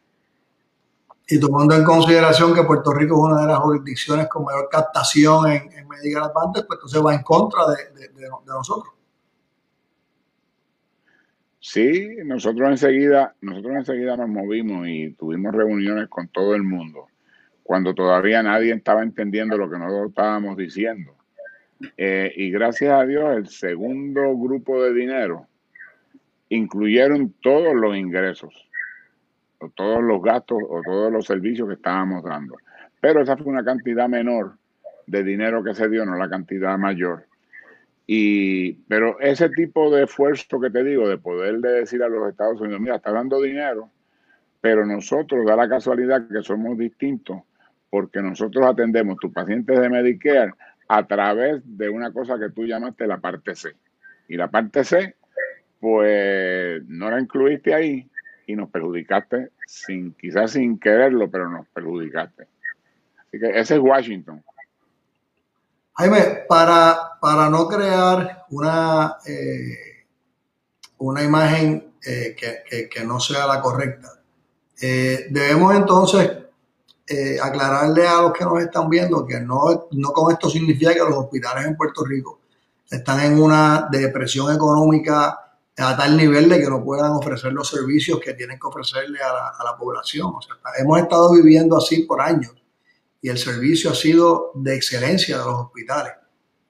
Y 1.31 1.39
tomando 1.39 1.75
en 1.75 1.85
consideración 1.85 2.55
que 2.55 2.65
Puerto 2.65 2.93
Rico 2.93 3.15
es 3.15 3.33
una 3.33 3.43
de 3.43 3.47
las 3.47 3.59
jurisdicciones 3.59 4.29
con 4.29 4.45
mayor 4.45 4.69
captación 4.71 5.51
en, 5.51 5.73
en 5.73 5.89
Medicare 5.89 6.27
Advantage, 6.27 6.67
pues 6.67 6.79
entonces 6.79 7.03
va 7.05 7.15
en 7.15 7.23
contra 7.23 7.61
de, 7.69 8.09
de 8.09 8.29
nosotros. 8.47 8.95
Sí, 11.61 12.17
nosotros 12.25 12.71
enseguida, 12.71 13.35
nosotros 13.43 13.77
enseguida 13.77 14.17
nos 14.17 14.29
movimos 14.29 14.89
y 14.89 15.13
tuvimos 15.13 15.55
reuniones 15.55 16.09
con 16.09 16.27
todo 16.29 16.55
el 16.55 16.63
mundo 16.63 17.07
cuando 17.63 17.95
todavía 17.95 18.43
nadie 18.43 18.73
estaba 18.73 19.03
entendiendo 19.03 19.57
lo 19.57 19.71
que 19.71 19.79
nosotros 19.79 20.09
estábamos 20.09 20.57
diciendo. 20.57 21.15
Eh, 21.97 22.33
y 22.35 22.51
gracias 22.51 22.93
a 22.93 23.07
Dios, 23.07 23.37
el 23.37 23.47
segundo 23.47 24.37
grupo 24.37 24.83
de 24.83 24.93
dinero 24.93 25.47
incluyeron 26.49 27.33
todos 27.41 27.75
los 27.75 27.97
ingresos, 27.97 28.69
o 29.61 29.69
todos 29.71 30.03
los 30.03 30.23
gastos 30.23 30.59
o 30.69 30.81
todos 30.85 31.13
los 31.13 31.27
servicios 31.27 31.69
que 31.69 31.75
estábamos 31.75 32.25
dando. 32.25 32.57
Pero 33.01 33.23
esa 33.23 33.37
fue 33.37 33.47
una 33.47 33.65
cantidad 33.65 34.09
menor 34.09 34.55
de 35.07 35.23
dinero 35.23 35.63
que 35.63 35.75
se 35.75 35.89
dio, 35.89 36.05
no 36.05 36.17
la 36.17 36.29
cantidad 36.29 36.79
mayor. 36.79 37.27
Y, 38.07 38.73
pero 38.89 39.21
ese 39.21 39.51
tipo 39.51 39.95
de 39.95 40.05
esfuerzo 40.05 40.61
que 40.61 40.71
te 40.71 40.83
digo, 40.83 41.09
de 41.09 41.19
poder 41.19 41.61
decir 41.61 42.03
a 42.03 42.09
los 42.09 42.29
Estados 42.29 42.61
Unidos, 42.61 42.81
mira, 42.81 42.97
está 42.97 43.13
dando 43.13 43.41
dinero, 43.41 43.91
pero 44.61 44.85
nosotros 44.85 45.47
da 45.47 45.57
la 45.57 45.69
casualidad 45.69 46.27
que 46.29 46.43
somos 46.43 46.77
distintos 46.77 47.39
porque 47.89 48.23
nosotros 48.23 48.65
atendemos 48.65 49.19
tus 49.19 49.33
pacientes 49.33 49.79
de 49.79 49.89
Medicare 49.89 50.53
a 50.89 51.07
través 51.07 51.63
de 51.65 51.89
una 51.89 52.13
cosa 52.13 52.39
que 52.39 52.51
tú 52.51 52.65
llamaste 52.65 53.07
la 53.07 53.19
parte 53.19 53.55
C. 53.55 53.71
Y 54.29 54.37
la 54.37 54.49
parte 54.49 54.85
C, 54.85 55.17
pues 55.81 56.83
no 56.87 57.11
la 57.11 57.21
incluiste 57.21 57.75
ahí 57.75 58.09
y 58.47 58.57
nos 58.57 58.71
perjudicaste, 58.71 59.51
sin, 59.67 60.15
quizás 60.15 60.53
sin 60.53 60.79
quererlo, 60.79 61.31
pero 61.31 61.49
nos 61.49 61.67
perjudicaste. 61.69 62.47
Así 63.19 63.39
que 63.39 63.59
ese 63.59 63.75
es 63.75 63.81
Washington. 63.81 64.43
Jaime, 65.95 66.45
para, 66.49 67.19
para 67.21 67.51
no 67.51 67.69
crear 67.69 68.45
una, 68.51 69.17
eh, 69.27 70.07
una 70.99 71.23
imagen 71.23 71.93
eh, 72.05 72.35
que, 72.37 72.89
que, 72.89 73.05
no 73.05 73.21
sea 73.21 73.47
la 73.47 73.61
correcta, 73.61 74.09
eh, 74.81 75.27
debemos 75.31 75.75
entonces 75.75 76.31
eh, 77.07 77.39
aclararle 77.43 78.07
a 78.07 78.23
los 78.23 78.33
que 78.33 78.45
nos 78.45 78.63
están 78.63 78.89
viendo 78.89 79.27
que 79.27 79.41
no, 79.41 79.89
no 79.91 80.13
con 80.13 80.33
esto 80.33 80.49
significa 80.49 80.93
que 80.93 81.01
los 81.01 81.17
hospitales 81.17 81.67
en 81.67 81.77
Puerto 81.77 82.05
Rico 82.05 82.39
están 82.89 83.21
en 83.21 83.43
una 83.43 83.89
depresión 83.91 84.55
económica 84.55 85.50
a 85.77 85.97
tal 85.97 86.17
nivel 86.17 86.49
de 86.49 86.61
que 86.61 86.69
no 86.69 86.85
puedan 86.85 87.13
ofrecer 87.13 87.53
los 87.53 87.69
servicios 87.69 88.21
que 88.21 88.35
tienen 88.35 88.59
que 88.59 88.67
ofrecerle 88.67 89.19
a 89.21 89.65
la, 89.65 89.77
población. 89.79 90.33
O 90.37 90.43
sea, 90.43 90.57
hemos 90.79 90.99
estado 91.01 91.33
viviendo 91.33 91.77
así 91.77 92.03
por 92.03 92.21
años 92.21 92.53
y 93.23 93.29
el 93.29 93.39
servicio 93.39 93.91
ha 93.91 93.95
sido 93.95 94.53
de 94.55 94.77
excelencia 94.77 95.39
de 95.39 95.45
los 95.45 95.55
hospitales. 95.55 96.13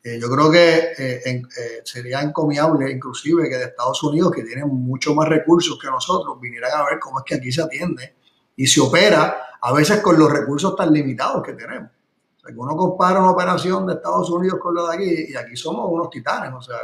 Eh, 0.03 0.19
yo 0.21 0.31
creo 0.31 0.51
que 0.51 0.93
eh, 0.97 1.43
sería 1.85 2.23
encomiable 2.23 2.91
inclusive 2.91 3.49
que 3.49 3.57
de 3.57 3.65
Estados 3.65 4.03
Unidos, 4.03 4.33
que 4.33 4.43
tienen 4.43 4.69
mucho 4.69 5.15
más 5.15 5.29
recursos 5.29 5.79
que 5.79 5.89
nosotros, 5.89 6.41
vinieran 6.41 6.73
a 6.73 6.85
ver 6.85 6.99
cómo 6.99 7.19
es 7.19 7.25
que 7.25 7.35
aquí 7.35 7.53
se 7.53 7.63
atiende 7.63 8.15
y 8.57 8.67
se 8.67 8.81
opera 8.81 9.37
a 9.61 9.73
veces 9.73 10.01
con 10.01 10.19
los 10.19 10.31
recursos 10.31 10.75
tan 10.75 10.93
limitados 10.93 11.43
que 11.43 11.53
tenemos. 11.53 11.91
O 12.37 12.41
sea, 12.41 12.55
que 12.55 12.59
uno 12.59 12.75
compara 12.75 13.21
una 13.21 13.33
operación 13.33 13.87
de 13.87 13.95
Estados 13.95 14.31
Unidos 14.31 14.59
con 14.59 14.75
la 14.75 14.89
de 14.89 14.95
aquí 14.95 15.33
y 15.33 15.37
aquí 15.37 15.55
somos 15.55 15.87
unos 15.91 16.09
titanes, 16.09 16.53
o 16.55 16.63
sea, 16.63 16.77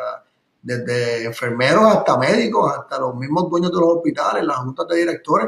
desde 0.66 1.24
enfermeros 1.24 1.84
hasta 1.84 2.18
médicos, 2.18 2.72
hasta 2.76 2.98
los 2.98 3.14
mismos 3.14 3.48
dueños 3.48 3.70
de 3.70 3.78
los 3.78 3.88
hospitales, 3.88 4.44
las 4.44 4.56
juntas 4.56 4.88
de 4.88 4.96
directores, 4.96 5.46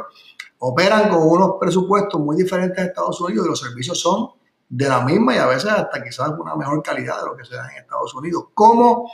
operan 0.61 1.09
con 1.09 1.27
unos 1.27 1.57
presupuestos 1.61 2.21
muy 2.21 2.37
diferentes 2.37 2.79
a 2.79 2.85
Estados 2.87 3.21
Unidos 3.21 3.45
y 3.45 3.49
los 3.49 3.61
servicios 3.61 4.01
son 4.01 4.31
de 4.69 4.89
la 4.89 5.01
misma 5.01 5.35
y 5.35 5.39
a 5.39 5.47
veces 5.47 5.73
hasta 5.73 6.05
quizás 6.05 6.31
una 6.39 6.55
mejor 6.55 6.81
calidad 6.85 7.21
de 7.21 7.27
lo 7.27 7.37
que 7.37 7.45
se 7.45 7.57
da 7.57 7.69
en 7.69 7.79
Estados 7.79 8.15
Unidos. 8.15 8.45
¿Cómo 8.55 9.11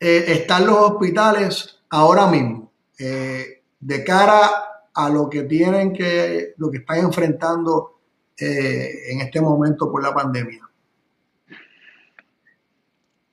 eh, 0.00 0.24
están 0.26 0.66
los 0.66 0.78
hospitales 0.78 1.80
ahora 1.90 2.28
mismo 2.28 2.72
eh, 2.98 3.62
de 3.78 4.04
cara 4.04 4.50
a 4.94 5.10
lo 5.10 5.28
que 5.28 5.42
tienen 5.42 5.92
que, 5.92 6.54
lo 6.56 6.70
que 6.70 6.78
están 6.78 6.98
enfrentando 7.00 8.00
eh, 8.38 9.12
en 9.12 9.20
este 9.20 9.42
momento 9.42 9.90
por 9.92 10.02
la 10.02 10.14
pandemia? 10.14 10.66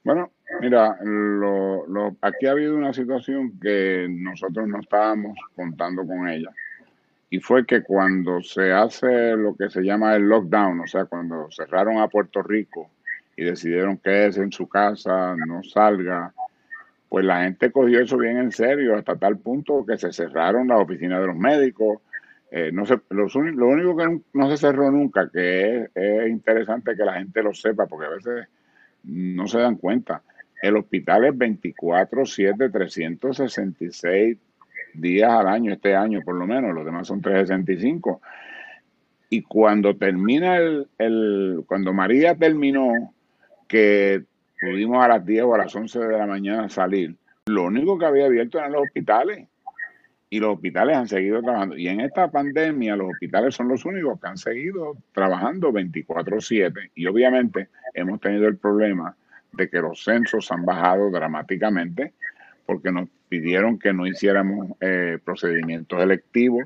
Bueno, 0.04 0.33
mira, 0.62 0.98
aquí 2.22 2.46
ha 2.48 2.52
habido 2.52 2.76
una 2.76 2.94
situación 2.94 3.60
que 3.60 4.08
nosotros 4.10 4.68
no 4.68 4.80
estábamos 4.80 5.38
contando 5.56 6.06
con 6.06 6.28
ella. 6.28 6.50
y 7.30 7.40
fue 7.40 7.66
que 7.66 7.82
cuando 7.82 8.42
se 8.44 8.72
hace 8.72 9.36
lo 9.36 9.56
que 9.56 9.70
se 9.70 9.82
llama 9.82 10.16
el 10.16 10.30
lockdown, 10.30 10.82
o 10.82 10.88
sea, 10.88 11.06
cuando 11.06 11.50
cerraron 11.50 11.98
a 11.98 12.08
Puerto 12.08 12.44
Rico 12.44 12.92
y 13.36 13.44
decidieron 13.44 13.98
quedarse 13.98 14.42
en 14.42 14.52
su 14.52 14.68
casa, 14.68 15.36
no 15.36 15.64
salga, 15.64 16.32
pues 17.14 17.26
la 17.26 17.44
gente 17.44 17.72
cogió 17.72 18.02
eso 18.02 18.18
bien 18.18 18.38
en 18.38 18.52
serio 18.52 18.96
hasta 18.96 19.16
tal 19.16 19.38
punto 19.38 19.86
que 19.86 20.00
se 20.00 20.12
cerraron 20.12 20.68
las 20.68 20.82
oficinas 20.82 21.22
de 21.22 21.28
los 21.28 21.36
médicos. 21.36 22.00
Eh, 22.50 22.72
no 22.74 22.88
sé, 22.88 23.00
lo 23.12 23.68
único 23.68 23.96
que 23.96 24.20
no 24.34 24.50
se 24.50 24.58
cerró 24.58 24.90
nunca, 24.90 25.30
que 25.30 25.90
es, 25.94 26.28
interesante 26.28 26.96
que 26.96 27.06
la 27.06 27.14
gente 27.14 27.44
lo 27.44 27.54
sepa, 27.54 27.86
porque 27.86 28.08
a 28.08 28.10
veces 28.10 28.48
no 29.04 29.48
se 29.48 29.60
dan 29.60 29.76
cuenta. 29.76 30.24
El 30.64 30.78
hospital 30.78 31.26
es 31.26 31.34
24-7, 31.34 32.72
366 32.72 34.38
días 34.94 35.30
al 35.30 35.50
año, 35.50 35.74
este 35.74 35.94
año 35.94 36.22
por 36.24 36.36
lo 36.36 36.48
menos, 36.48 36.74
los 36.74 36.86
demás 36.86 37.06
son 37.06 37.22
365. 37.22 38.22
Y 39.28 39.42
cuando 39.42 39.98
termina 39.98 40.56
el, 40.56 40.88
el, 40.98 41.66
cuando 41.68 41.92
María 41.92 42.36
terminó, 42.36 43.14
que 43.68 44.24
pudimos 44.62 45.04
a 45.04 45.10
las 45.10 45.26
10 45.26 45.44
o 45.44 45.54
a 45.54 45.58
las 45.58 45.76
11 45.76 46.00
de 46.00 46.18
la 46.18 46.28
mañana 46.28 46.70
salir, 46.70 47.14
lo 47.48 47.66
único 47.66 48.00
que 48.00 48.06
había 48.06 48.28
abierto 48.28 48.58
eran 48.58 48.72
los 48.72 48.84
hospitales. 48.84 49.46
Y 50.30 50.40
los 50.40 50.56
hospitales 50.56 50.96
han 50.96 51.10
seguido 51.10 51.42
trabajando. 51.42 51.76
Y 51.76 51.90
en 51.90 52.00
esta 52.00 52.32
pandemia 52.32 52.96
los 52.96 53.12
hospitales 53.12 53.54
son 53.54 53.68
los 53.68 53.84
únicos 53.84 54.18
que 54.22 54.28
han 54.28 54.38
seguido 54.38 54.96
trabajando 55.12 55.74
24/7. 55.74 56.92
Y 56.96 57.06
obviamente 57.06 57.68
hemos 57.94 58.22
tenido 58.22 58.48
el 58.48 58.56
problema 58.56 59.18
de 59.54 59.70
que 59.70 59.80
los 59.80 60.04
censos 60.04 60.52
han 60.52 60.66
bajado 60.66 61.10
dramáticamente 61.10 62.14
porque 62.66 62.92
nos 62.92 63.10
pidieron 63.30 63.80
que 63.80 63.94
no 63.94 64.08
hiciéramos 64.08 64.72
eh, 64.80 65.20
procedimientos 65.24 66.02
electivos, 66.02 66.64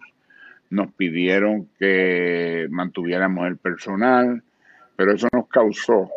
nos 0.70 0.92
pidieron 0.94 1.70
que 1.80 2.68
mantuviéramos 2.70 3.48
el 3.48 3.58
personal, 3.58 4.44
pero 4.96 5.14
eso 5.14 5.28
nos 5.32 5.48
causó 5.48 6.10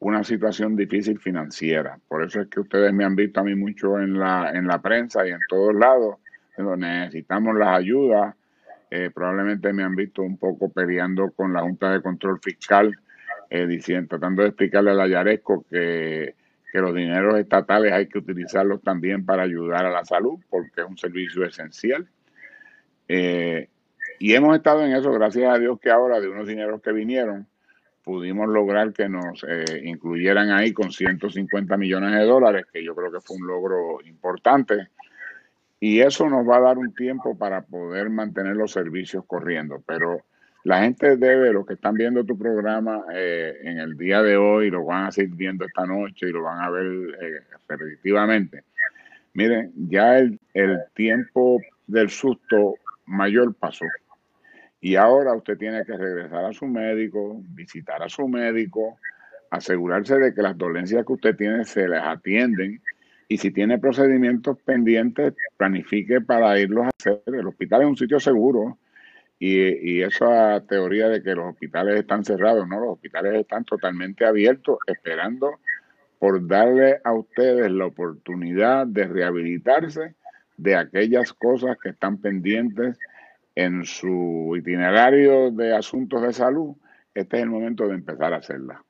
una 0.00 0.22
situación 0.24 0.76
difícil 0.76 1.18
financiera. 1.18 1.98
Por 2.08 2.24
eso 2.24 2.40
es 2.40 2.48
que 2.48 2.60
ustedes 2.60 2.92
me 2.92 3.04
han 3.04 3.16
visto 3.16 3.40
a 3.40 3.44
mí 3.44 3.54
mucho 3.54 3.98
en 3.98 4.18
la, 4.18 4.50
en 4.52 4.66
la 4.66 4.82
prensa 4.82 5.26
y 5.26 5.30
en 5.30 5.38
todos 5.48 5.74
lados, 5.74 6.16
donde 6.56 6.86
necesitamos 6.86 7.56
las 7.56 7.78
ayudas. 7.78 8.34
Eh, 8.90 9.10
probablemente 9.14 9.72
me 9.72 9.82
han 9.82 9.96
visto 9.96 10.22
un 10.22 10.36
poco 10.36 10.70
peleando 10.70 11.30
con 11.30 11.52
la 11.52 11.62
Junta 11.62 11.90
de 11.90 12.02
Control 12.02 12.38
Fiscal, 12.42 12.94
eh, 13.50 13.66
diciendo, 13.66 14.08
tratando 14.08 14.42
de 14.42 14.48
explicarle 14.48 14.90
a 14.90 14.94
la 14.94 15.08
Yaresco 15.08 15.64
que 15.70 16.34
que 16.74 16.80
los 16.80 16.92
dineros 16.92 17.38
estatales 17.38 17.92
hay 17.92 18.08
que 18.08 18.18
utilizarlos 18.18 18.82
también 18.82 19.24
para 19.24 19.44
ayudar 19.44 19.86
a 19.86 19.92
la 19.92 20.04
salud, 20.04 20.40
porque 20.50 20.80
es 20.80 20.86
un 20.88 20.98
servicio 20.98 21.44
esencial. 21.44 22.08
Eh, 23.06 23.68
y 24.18 24.34
hemos 24.34 24.56
estado 24.56 24.84
en 24.84 24.90
eso, 24.90 25.12
gracias 25.12 25.54
a 25.54 25.56
Dios 25.60 25.78
que 25.78 25.92
ahora 25.92 26.18
de 26.18 26.28
unos 26.28 26.48
dineros 26.48 26.82
que 26.82 26.90
vinieron, 26.90 27.46
pudimos 28.02 28.48
lograr 28.48 28.92
que 28.92 29.08
nos 29.08 29.46
eh, 29.48 29.82
incluyeran 29.84 30.50
ahí 30.50 30.72
con 30.72 30.90
150 30.90 31.76
millones 31.76 32.10
de 32.10 32.24
dólares, 32.24 32.66
que 32.72 32.82
yo 32.82 32.92
creo 32.96 33.12
que 33.12 33.20
fue 33.20 33.36
un 33.36 33.46
logro 33.46 34.00
importante. 34.04 34.88
Y 35.78 36.00
eso 36.00 36.28
nos 36.28 36.44
va 36.44 36.56
a 36.56 36.62
dar 36.62 36.78
un 36.78 36.92
tiempo 36.92 37.38
para 37.38 37.62
poder 37.62 38.10
mantener 38.10 38.56
los 38.56 38.72
servicios 38.72 39.22
corriendo. 39.28 39.80
Pero 39.86 40.22
la 40.64 40.80
gente 40.80 41.16
debe, 41.18 41.52
los 41.52 41.66
que 41.66 41.74
están 41.74 41.94
viendo 41.94 42.24
tu 42.24 42.38
programa 42.38 43.04
eh, 43.12 43.54
en 43.62 43.78
el 43.78 43.96
día 43.98 44.22
de 44.22 44.38
hoy, 44.38 44.70
lo 44.70 44.84
van 44.84 45.06
a 45.06 45.12
seguir 45.12 45.34
viendo 45.36 45.66
esta 45.66 45.84
noche 45.84 46.28
y 46.28 46.32
lo 46.32 46.42
van 46.42 46.60
a 46.60 46.70
ver 46.70 46.86
eh, 46.86 47.40
repetitivamente. 47.68 48.64
Miren, 49.34 49.72
ya 49.76 50.18
el, 50.18 50.40
el 50.54 50.78
tiempo 50.94 51.60
del 51.86 52.08
susto 52.08 52.76
mayor 53.04 53.54
pasó. 53.54 53.84
Y 54.80 54.96
ahora 54.96 55.34
usted 55.34 55.58
tiene 55.58 55.84
que 55.84 55.96
regresar 55.96 56.46
a 56.46 56.52
su 56.54 56.66
médico, 56.66 57.42
visitar 57.50 58.02
a 58.02 58.08
su 58.08 58.26
médico, 58.26 58.98
asegurarse 59.50 60.16
de 60.16 60.32
que 60.32 60.40
las 60.40 60.56
dolencias 60.56 61.04
que 61.04 61.12
usted 61.12 61.36
tiene 61.36 61.64
se 61.66 61.86
les 61.86 62.02
atienden 62.02 62.80
y 63.28 63.36
si 63.36 63.50
tiene 63.50 63.78
procedimientos 63.78 64.58
pendientes, 64.64 65.34
planifique 65.58 66.22
para 66.22 66.58
irlos 66.58 66.86
a 66.86 66.90
hacer. 66.98 67.20
El 67.26 67.46
hospital 67.46 67.82
es 67.82 67.88
un 67.88 67.96
sitio 67.96 68.18
seguro 68.18 68.78
y, 69.38 70.02
esa 70.02 70.62
teoría 70.68 71.08
de 71.08 71.22
que 71.22 71.34
los 71.34 71.52
hospitales 71.52 71.98
están 71.98 72.24
cerrados, 72.24 72.66
no, 72.68 72.80
los 72.80 72.94
hospitales 72.94 73.34
están 73.34 73.64
totalmente 73.64 74.24
abiertos, 74.24 74.78
esperando 74.86 75.58
por 76.18 76.46
darle 76.46 77.00
a 77.04 77.12
ustedes 77.12 77.70
la 77.70 77.86
oportunidad 77.86 78.86
de 78.86 79.06
rehabilitarse 79.06 80.14
de 80.56 80.76
aquellas 80.76 81.32
cosas 81.32 81.76
que 81.82 81.90
están 81.90 82.18
pendientes 82.18 82.96
en 83.54 83.84
su 83.84 84.54
itinerario 84.56 85.50
de 85.50 85.74
asuntos 85.74 86.22
de 86.22 86.32
salud. 86.32 86.76
Este 87.12 87.36
es 87.36 87.42
el 87.42 87.50
momento 87.50 87.86
de 87.86 87.94
empezar 87.94 88.32
a 88.32 88.38
hacerla. 88.38 88.82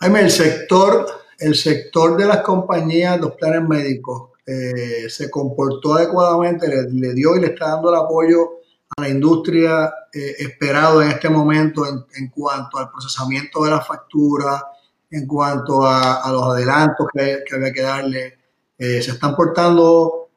Jaime, 0.00 0.20
el 0.20 0.30
sector, 0.30 1.06
el 1.38 1.54
sector 1.54 2.16
de 2.16 2.26
las 2.26 2.42
compañías, 2.42 3.20
los 3.20 3.34
planes 3.34 3.68
médicos, 3.68 4.30
eh, 4.50 5.10
se 5.10 5.30
comportó 5.30 5.92
adecuadamente, 5.92 6.66
le, 6.68 7.12
dio 7.12 7.36
y 7.36 7.40
le 7.40 7.48
está 7.48 7.72
dando 7.72 7.90
el 7.90 7.96
apoyo 7.96 8.60
a 8.96 9.02
la 9.02 9.10
industria 9.10 9.92
eh, 10.10 10.36
esperado 10.38 11.02
en 11.02 11.10
este 11.10 11.28
momento 11.28 11.84
en, 11.86 12.30
cuanto 12.30 12.78
al 12.78 12.90
procesamiento 12.90 13.62
de 13.64 13.72
la 13.72 13.82
factura, 13.82 14.64
en 15.10 15.26
cuanto 15.26 15.84
a, 15.84 16.26
los 16.32 16.44
adelantos 16.44 17.08
que, 17.12 17.42
había 17.54 17.72
que 17.74 17.82
darle. 17.82 18.38
Eh, 18.78 19.02
se 19.02 19.10
están 19.10 19.36
portando 19.36 20.30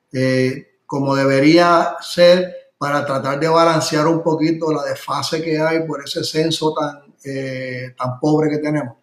como 0.86 1.16
debería 1.16 1.96
ser 2.02 2.74
para 2.78 3.06
tratar 3.06 3.40
de 3.40 3.48
balancear 3.48 4.08
un 4.08 4.22
poquito 4.22 4.74
la 4.74 4.84
desfase 4.84 5.42
que 5.42 5.58
hay 5.58 5.88
por 5.88 6.04
ese 6.04 6.22
censo 6.26 6.74
tan, 6.74 7.16
tan 7.96 8.20
pobre 8.20 8.50
que 8.50 8.58
tenemos. 8.58 9.01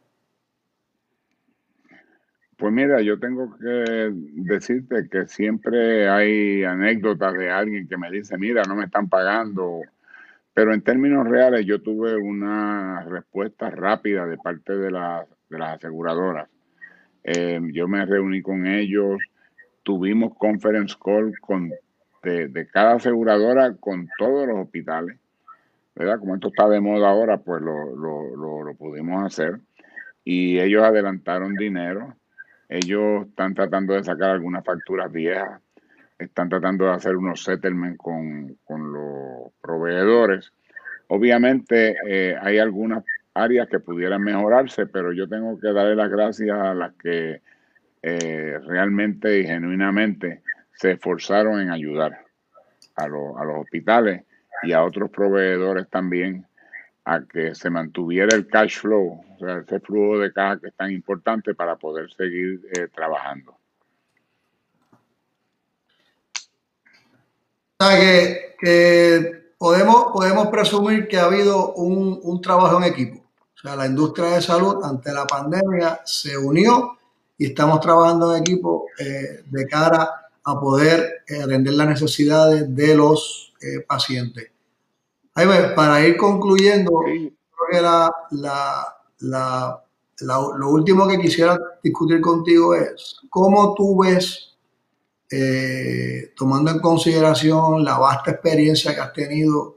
Pues 2.59 2.73
mira, 2.73 3.01
yo 3.03 3.21
tengo 3.21 3.57
que 3.57 4.11
decirte 4.35 5.09
que 5.09 5.29
siempre 5.29 6.09
hay 6.09 6.65
anécdotas 6.65 7.33
de 7.35 7.49
alguien 7.53 7.87
que 7.87 7.97
me 7.97 8.11
dice, 8.11 8.37
mira, 8.37 8.65
no 8.65 8.75
me 8.75 8.87
están 8.87 9.09
pagando, 9.09 9.83
pero 10.55 10.75
en 10.75 10.83
términos 10.83 11.29
reales 11.29 11.65
yo 11.65 11.81
tuve 11.81 12.17
una 12.17 13.05
respuesta 13.05 13.71
rápida 13.71 14.27
de 14.27 14.39
parte 14.39 14.77
de, 14.77 14.91
las 14.91 15.29
aseguradoras. 15.77 16.49
Eh, 17.23 17.61
yo 17.73 17.87
me 17.87 18.05
reuní 18.05 18.43
con 18.43 18.67
ellos, 18.67 19.21
tuvimos 19.85 20.35
conference 20.37 20.97
call 21.01 21.39
con, 21.39 21.71
de, 22.25 22.69
cada 22.73 22.95
aseguradora 22.97 23.77
con 23.77 24.09
todos 24.19 24.49
los 24.49 24.59
hospitales, 24.59 25.17
¿verdad? 25.95 26.19
Como 26.19 26.35
esto 26.35 26.49
está 26.49 26.69
de 26.69 26.81
moda 26.81 27.09
ahora, 27.09 27.39
pues 27.39 27.63
lo, 27.63 27.95
lo, 27.95 28.65
lo 28.65 28.75
pudimos 28.75 29.25
hacer. 29.25 29.61
Y 30.25 30.59
ellos 30.59 30.83
adelantaron 30.83 31.55
dinero 31.55 32.18
ellos 32.69 33.27
están 33.27 33.55
tratando 33.55 33.95
de 33.95 34.05
sacar 34.05 34.31
algunas 34.31 34.65
facturas 34.65 35.11
viejas, 35.11 35.61
están 36.19 36.49
tratando 36.49 36.85
de 36.85 36.93
hacer 36.93 37.17
unos 37.17 37.43
settlements 37.43 37.99
con, 37.99 38.57
los 38.69 39.53
proveedores. 39.61 40.53
Obviamente 41.09 41.97
eh, 42.07 42.37
hay 42.41 42.59
algunas 42.59 43.05
áreas 43.33 43.69
que 43.69 43.81
pudieran 43.81 44.23
mejorarse, 44.23 44.87
pero 44.87 45.13
yo 45.13 45.29
tengo 45.29 45.59
que 45.59 45.73
darle 45.73 45.95
las 45.97 46.11
gracias 46.11 46.59
a 46.59 46.75
las 46.75 46.93
que 46.95 47.41
eh, 48.03 48.59
realmente 48.67 49.41
y 49.41 49.47
genuinamente 49.47 50.43
se 50.75 50.93
esforzaron 50.93 51.61
en 51.61 51.71
ayudar 51.71 52.25
a, 52.97 53.05
a 53.05 53.09
los 53.09 53.59
hospitales 53.61 54.25
y 54.63 54.73
a 54.73 54.83
otros 54.83 55.11
proveedores 55.11 55.89
también 55.89 56.48
a 57.09 57.23
que 57.23 57.55
se 57.55 57.71
mantuviera 57.71 58.37
el 58.37 58.47
cash 58.47 58.81
flow, 58.81 59.25
o 59.35 59.39
sea, 59.39 59.59
ese 59.61 59.81
flujo 59.81 60.19
de 60.19 60.31
caja 60.31 60.61
que 60.61 60.67
es 60.69 60.75
tan 60.75 60.93
importante 60.93 61.55
para 61.55 61.77
poder 61.77 62.13
seguir 62.13 62.61
eh, 62.71 62.89
trabajando. 62.95 63.57
Que, 67.79 68.57
que, 68.61 69.53
podemos, 69.57 70.13
podemos 70.13 70.49
presumir 70.49 71.09
que 71.09 71.17
ha 71.17 71.25
habido 71.25 71.73
un, 71.75 72.43
trabajo 72.43 72.77
en 72.77 72.93
equipo. 72.93 73.25
O 73.57 73.59
sea, 73.59 73.75
la 73.75 73.87
industria 73.87 74.33
de 74.33 74.43
salud 74.43 74.85
ante 74.85 75.11
la 75.11 75.27
pandemia 75.27 76.01
se 76.05 76.37
unió 76.37 76.99
y 77.39 77.47
estamos 77.47 77.81
trabajando 77.81 78.37
en 78.37 78.43
equipo 78.43 78.87
eh, 78.99 79.45
de 79.47 79.67
cara 79.67 80.11
a 80.45 80.61
poder 80.61 81.23
eh, 81.27 81.43
atender 81.43 81.73
las 81.73 81.89
necesidades 81.89 82.75
de 82.77 82.95
los 82.95 83.55
pacientes 83.89 84.53
para 85.75 86.07
ir 86.07 86.17
concluyendo, 86.17 86.91
creo 87.05 87.33
que 87.71 87.81
lo 90.57 90.69
último 90.71 91.07
que 91.07 91.19
quisiera 91.19 91.59
discutir 91.83 92.21
contigo 92.21 92.75
es 92.75 93.17
cómo 93.31 93.75
tú 93.75 94.03
ves, 94.03 94.57
eh, 95.31 96.33
tomando 96.35 96.71
en 96.71 96.81
consideración 96.81 97.85
la 97.85 97.99
vasta 97.99 98.33
experiencia 98.33 98.95
que 98.95 99.01
has 99.01 99.13
tenido 99.13 99.77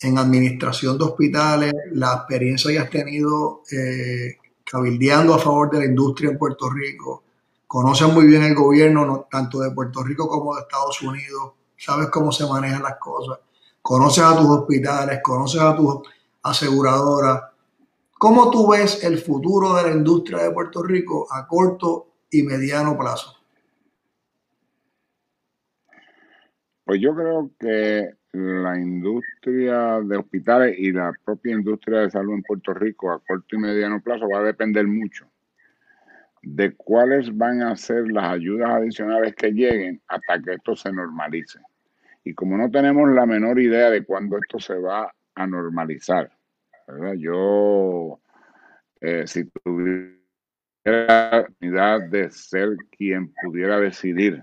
en 0.00 0.18
administración 0.18 0.96
de 0.98 1.04
hospitales, 1.04 1.74
la 1.92 2.14
experiencia 2.14 2.70
que 2.70 2.78
has 2.78 2.90
tenido 2.90 3.62
eh, 3.72 4.36
cabildeando 4.64 5.34
a 5.34 5.38
favor 5.38 5.70
de 5.70 5.80
la 5.80 5.84
industria 5.86 6.30
en 6.30 6.38
Puerto 6.38 6.70
Rico, 6.70 7.24
conoces 7.66 8.08
muy 8.08 8.26
bien 8.26 8.42
el 8.44 8.54
gobierno 8.54 9.26
tanto 9.30 9.60
de 9.60 9.70
Puerto 9.72 10.02
Rico 10.02 10.28
como 10.28 10.54
de 10.54 10.62
Estados 10.62 11.02
Unidos, 11.02 11.52
sabes 11.76 12.08
cómo 12.08 12.30
se 12.32 12.46
manejan 12.46 12.82
las 12.82 12.96
cosas, 12.98 13.38
conoces 13.84 14.24
a 14.24 14.34
tus 14.34 14.46
hospitales, 14.46 15.20
conoces 15.22 15.60
a 15.60 15.76
tus 15.76 15.98
aseguradoras. 16.42 17.42
¿Cómo 18.14 18.50
tú 18.50 18.70
ves 18.70 19.04
el 19.04 19.18
futuro 19.18 19.74
de 19.74 19.82
la 19.82 19.90
industria 19.90 20.42
de 20.42 20.52
Puerto 20.52 20.82
Rico 20.82 21.26
a 21.30 21.46
corto 21.46 22.06
y 22.30 22.42
mediano 22.44 22.96
plazo? 22.96 23.36
Pues 26.86 26.98
yo 26.98 27.14
creo 27.14 27.50
que 27.60 28.14
la 28.32 28.78
industria 28.78 30.00
de 30.00 30.16
hospitales 30.16 30.76
y 30.78 30.90
la 30.90 31.12
propia 31.22 31.52
industria 31.52 32.00
de 32.00 32.10
salud 32.10 32.32
en 32.32 32.42
Puerto 32.42 32.72
Rico 32.72 33.12
a 33.12 33.20
corto 33.20 33.54
y 33.54 33.58
mediano 33.58 34.00
plazo 34.00 34.26
va 34.32 34.38
a 34.38 34.44
depender 34.44 34.86
mucho 34.86 35.26
de 36.42 36.74
cuáles 36.74 37.36
van 37.36 37.60
a 37.60 37.76
ser 37.76 38.10
las 38.10 38.32
ayudas 38.32 38.70
adicionales 38.70 39.34
que 39.34 39.50
lleguen 39.50 40.00
hasta 40.08 40.40
que 40.40 40.54
esto 40.54 40.74
se 40.74 40.90
normalice. 40.90 41.58
Y 42.24 42.34
como 42.34 42.56
no 42.56 42.70
tenemos 42.70 43.10
la 43.10 43.26
menor 43.26 43.60
idea 43.60 43.90
de 43.90 44.04
cuándo 44.04 44.38
esto 44.38 44.58
se 44.58 44.78
va 44.78 45.12
a 45.34 45.46
normalizar. 45.46 46.30
Yo, 47.18 48.20
eh, 49.00 49.26
si 49.26 49.44
tuviera 49.50 50.14
la 50.84 51.38
oportunidad 51.40 52.08
de 52.08 52.30
ser 52.30 52.76
quien 52.96 53.32
pudiera 53.42 53.78
decidir 53.78 54.42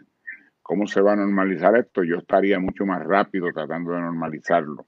cómo 0.62 0.88
se 0.88 1.02
va 1.02 1.13
a 1.13 1.17
normalizar 1.17 1.76
esto, 1.76 2.04
yo 2.04 2.17
estaría 2.17 2.60
mucho 2.60 2.86
más 2.86 3.04
rápido 3.04 3.52
tratando 3.52 3.91
de 3.94 4.02
normalizarlo. 4.02 4.86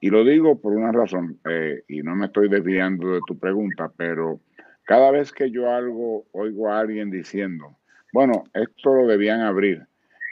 Y 0.00 0.08
lo 0.08 0.24
digo 0.24 0.60
por 0.60 0.72
una 0.72 0.92
razón, 0.92 1.38
eh, 1.48 1.82
y 1.88 2.02
no 2.02 2.16
me 2.16 2.26
estoy 2.26 2.48
desviando 2.48 3.12
de 3.12 3.20
tu 3.26 3.38
pregunta, 3.38 3.92
pero 3.94 4.40
cada 4.84 5.10
vez 5.10 5.32
que 5.32 5.50
yo 5.50 5.70
algo, 5.70 6.26
oigo 6.32 6.70
a 6.70 6.80
alguien 6.80 7.10
diciendo, 7.10 7.76
bueno, 8.12 8.44
esto 8.54 8.94
lo 8.94 9.06
debían 9.06 9.40
abrir, 9.40 9.86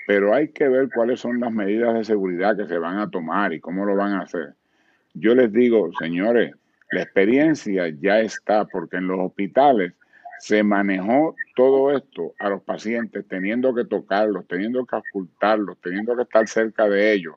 pero 0.09 0.33
hay 0.33 0.49
que 0.49 0.66
ver 0.66 0.88
cuáles 0.88 1.21
son 1.21 1.38
las 1.38 1.53
medidas 1.53 1.92
de 1.92 2.03
seguridad 2.03 2.57
que 2.57 2.66
se 2.66 2.79
van 2.79 2.97
a 2.97 3.11
tomar 3.11 3.53
y 3.53 3.61
cómo 3.61 3.85
lo 3.85 3.94
van 3.94 4.14
a 4.14 4.23
hacer. 4.23 4.55
Yo 5.12 5.35
les 5.35 5.53
digo, 5.53 5.90
señores, 6.01 6.55
la 6.92 7.03
experiencia 7.03 7.90
ya 7.90 8.18
está, 8.21 8.64
porque 8.64 8.97
en 8.97 9.07
los 9.07 9.21
hospitales 9.21 9.92
se 10.38 10.62
manejó 10.62 11.37
todo 11.55 11.94
esto 11.94 12.33
a 12.38 12.49
los 12.49 12.62
pacientes 12.62 13.29
teniendo 13.29 13.75
que 13.75 13.85
tocarlos, 13.85 14.49
teniendo 14.49 14.87
que 14.87 14.97
ocultarlos, 14.97 15.77
teniendo 15.83 16.16
que 16.16 16.23
estar 16.23 16.49
cerca 16.49 16.88
de 16.88 17.12
ellos. 17.12 17.35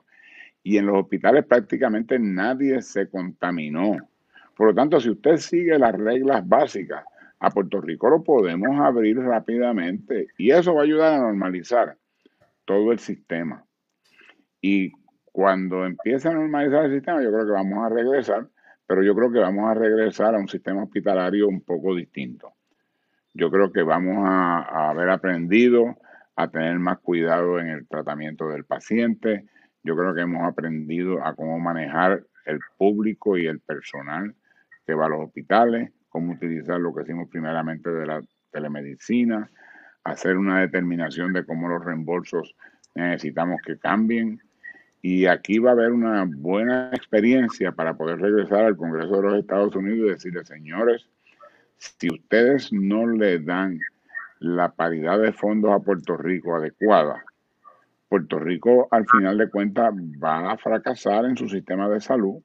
Y 0.62 0.78
en 0.78 0.86
los 0.86 0.96
hospitales 0.96 1.44
prácticamente 1.44 2.18
nadie 2.18 2.80
se 2.80 3.06
contaminó. 3.06 3.98
Por 4.56 4.68
lo 4.68 4.74
tanto, 4.74 4.98
si 4.98 5.10
usted 5.10 5.36
sigue 5.36 5.78
las 5.78 5.92
reglas 5.92 6.48
básicas, 6.48 7.04
a 7.38 7.50
Puerto 7.50 7.82
Rico 7.82 8.08
lo 8.08 8.22
podemos 8.22 8.80
abrir 8.80 9.18
rápidamente 9.18 10.28
y 10.38 10.52
eso 10.52 10.74
va 10.74 10.80
a 10.80 10.84
ayudar 10.84 11.12
a 11.12 11.18
normalizar 11.18 11.98
todo 12.64 12.92
el 12.92 12.98
sistema. 12.98 13.64
Y 14.60 14.92
cuando 15.24 15.86
empiece 15.86 16.28
a 16.28 16.32
normalizar 16.32 16.84
el 16.84 16.92
sistema, 16.92 17.22
yo 17.22 17.32
creo 17.32 17.46
que 17.46 17.52
vamos 17.52 17.84
a 17.84 17.88
regresar, 17.88 18.48
pero 18.86 19.02
yo 19.02 19.14
creo 19.14 19.32
que 19.32 19.38
vamos 19.38 19.70
a 19.70 19.74
regresar 19.74 20.34
a 20.34 20.38
un 20.38 20.48
sistema 20.48 20.82
hospitalario 20.82 21.48
un 21.48 21.62
poco 21.62 21.94
distinto. 21.94 22.52
Yo 23.34 23.50
creo 23.50 23.72
que 23.72 23.82
vamos 23.82 24.18
a, 24.28 24.90
haber 24.90 25.08
aprendido 25.08 25.96
a 26.36 26.48
tener 26.48 26.78
más 26.78 26.98
cuidado 26.98 27.58
en 27.58 27.68
el 27.68 27.88
tratamiento 27.88 28.48
del 28.48 28.64
paciente. 28.64 29.46
Yo 29.82 29.96
creo 29.96 30.14
que 30.14 30.20
hemos 30.20 30.46
aprendido 30.46 31.24
a 31.24 31.34
cómo 31.34 31.58
manejar 31.58 32.24
el 32.44 32.60
público 32.76 33.38
y 33.38 33.46
el 33.46 33.60
personal 33.60 34.34
que 34.86 34.94
va 34.94 35.06
a 35.06 35.08
los 35.08 35.26
hospitales, 35.26 35.92
cómo 36.08 36.34
utilizar 36.34 36.78
lo 36.78 36.94
que 36.94 37.02
hicimos 37.02 37.28
primeramente 37.28 37.90
de 37.90 38.06
la 38.06 38.20
telemedicina, 38.50 39.50
hacer 40.04 40.36
una 40.36 40.60
determinación 40.60 41.32
de 41.32 41.44
cómo 41.44 41.68
los 41.68 41.84
reembolsos 41.84 42.54
necesitamos 42.94 43.60
que 43.64 43.78
cambien. 43.78 44.40
Y 45.00 45.26
aquí 45.26 45.58
va 45.58 45.70
a 45.70 45.72
haber 45.72 45.90
una 45.92 46.24
buena 46.24 46.90
experiencia 46.92 47.72
para 47.72 47.94
poder 47.94 48.20
regresar 48.20 48.64
al 48.64 48.76
Congreso 48.76 49.16
de 49.16 49.22
los 49.22 49.38
Estados 49.38 49.74
Unidos 49.74 50.06
y 50.06 50.12
decirle, 50.12 50.44
señores, 50.44 51.08
si 51.76 52.08
ustedes 52.08 52.72
no 52.72 53.08
le 53.08 53.40
dan 53.40 53.80
la 54.38 54.70
paridad 54.72 55.18
de 55.20 55.32
fondos 55.32 55.72
a 55.72 55.80
Puerto 55.80 56.16
Rico 56.16 56.54
adecuada, 56.54 57.24
Puerto 58.08 58.38
Rico 58.38 58.88
al 58.90 59.06
final 59.08 59.38
de 59.38 59.48
cuentas 59.48 59.92
va 60.22 60.52
a 60.52 60.58
fracasar 60.58 61.24
en 61.24 61.36
su 61.36 61.48
sistema 61.48 61.88
de 61.88 62.00
salud. 62.00 62.42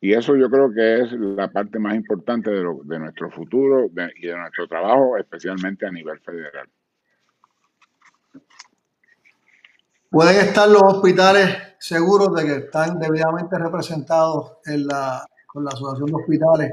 Y 0.00 0.14
eso 0.14 0.34
yo 0.34 0.48
creo 0.48 0.72
que 0.72 1.02
es 1.02 1.12
la 1.12 1.48
parte 1.48 1.78
más 1.78 1.94
importante 1.94 2.50
de, 2.50 2.64
de 2.84 2.98
nuestro 2.98 3.30
futuro 3.30 3.86
y 4.16 4.26
de 4.26 4.36
nuestro 4.36 4.66
trabajo, 4.66 5.16
especialmente 5.18 5.86
a 5.86 5.90
nivel 5.90 6.18
federal. 6.20 6.68
Pueden 10.08 10.36
estar 10.36 10.68
los 10.68 10.82
hospitales 10.82 11.56
seguros 11.78 12.34
de 12.34 12.44
que 12.44 12.56
están 12.64 12.98
debidamente 12.98 13.58
representados 13.58 14.54
en 14.64 14.86
la, 14.86 15.24
con 15.46 15.64
la 15.64 15.70
Asociación 15.70 16.06
de 16.06 16.14
Hospitales 16.14 16.72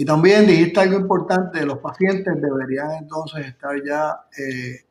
y 0.00 0.04
también 0.04 0.46
dijiste 0.46 0.78
algo 0.78 1.00
importante, 1.00 1.66
los 1.66 1.78
pacientes 1.78 2.40
deberían 2.40 2.92
entonces 2.92 3.46
estar 3.46 3.74
ya 3.84 4.20
eh, 4.38 4.84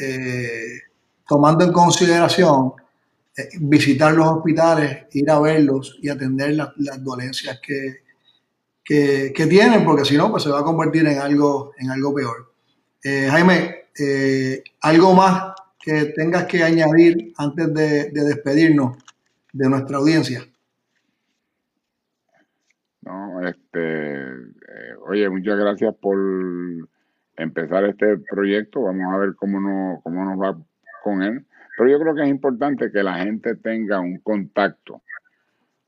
eh, 0.00 0.78
tomando 1.26 1.64
en 1.64 1.72
consideración 1.72 2.72
visitar 3.60 4.12
los 4.14 4.26
hospitales, 4.26 5.06
ir 5.12 5.30
a 5.30 5.40
verlos 5.40 5.98
y 6.02 6.08
atender 6.08 6.54
las, 6.54 7.02
dolencias 7.02 7.60
que, 7.60 8.02
que, 8.84 9.46
tienen, 9.46 9.84
porque 9.84 10.04
si 10.04 10.16
no, 10.16 10.30
pues 10.30 10.42
se 10.42 10.50
va 10.50 10.60
a 10.60 10.64
convertir 10.64 11.06
en 11.06 11.18
algo, 11.18 11.72
en 11.78 11.90
algo 11.90 12.14
peor. 12.14 12.52
Jaime, 13.02 13.86
algo 14.80 15.14
más 15.14 15.54
que 15.80 16.12
tengas 16.14 16.44
que 16.44 16.62
añadir 16.62 17.32
antes 17.38 17.72
de 17.74 18.10
despedirnos 18.12 18.98
de 19.52 19.68
nuestra 19.68 19.98
audiencia. 19.98 20.42
No, 23.02 23.46
este, 23.46 24.22
eh, 24.22 24.94
oye, 25.06 25.28
muchas 25.28 25.58
gracias 25.58 25.94
por 25.96 26.16
empezar 27.36 27.84
este 27.84 28.18
proyecto. 28.18 28.82
Vamos 28.82 29.12
a 29.12 29.18
ver 29.18 29.34
cómo, 29.34 29.60
no, 29.60 30.00
cómo 30.02 30.24
nos 30.24 30.40
va 30.40 30.56
con 31.02 31.22
él. 31.22 31.44
Pero 31.82 31.98
yo 31.98 32.00
creo 32.00 32.14
que 32.14 32.22
es 32.22 32.28
importante 32.28 32.92
que 32.92 33.02
la 33.02 33.14
gente 33.14 33.56
tenga 33.56 33.98
un 33.98 34.20
contacto 34.20 35.02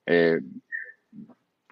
eh, 0.04 0.40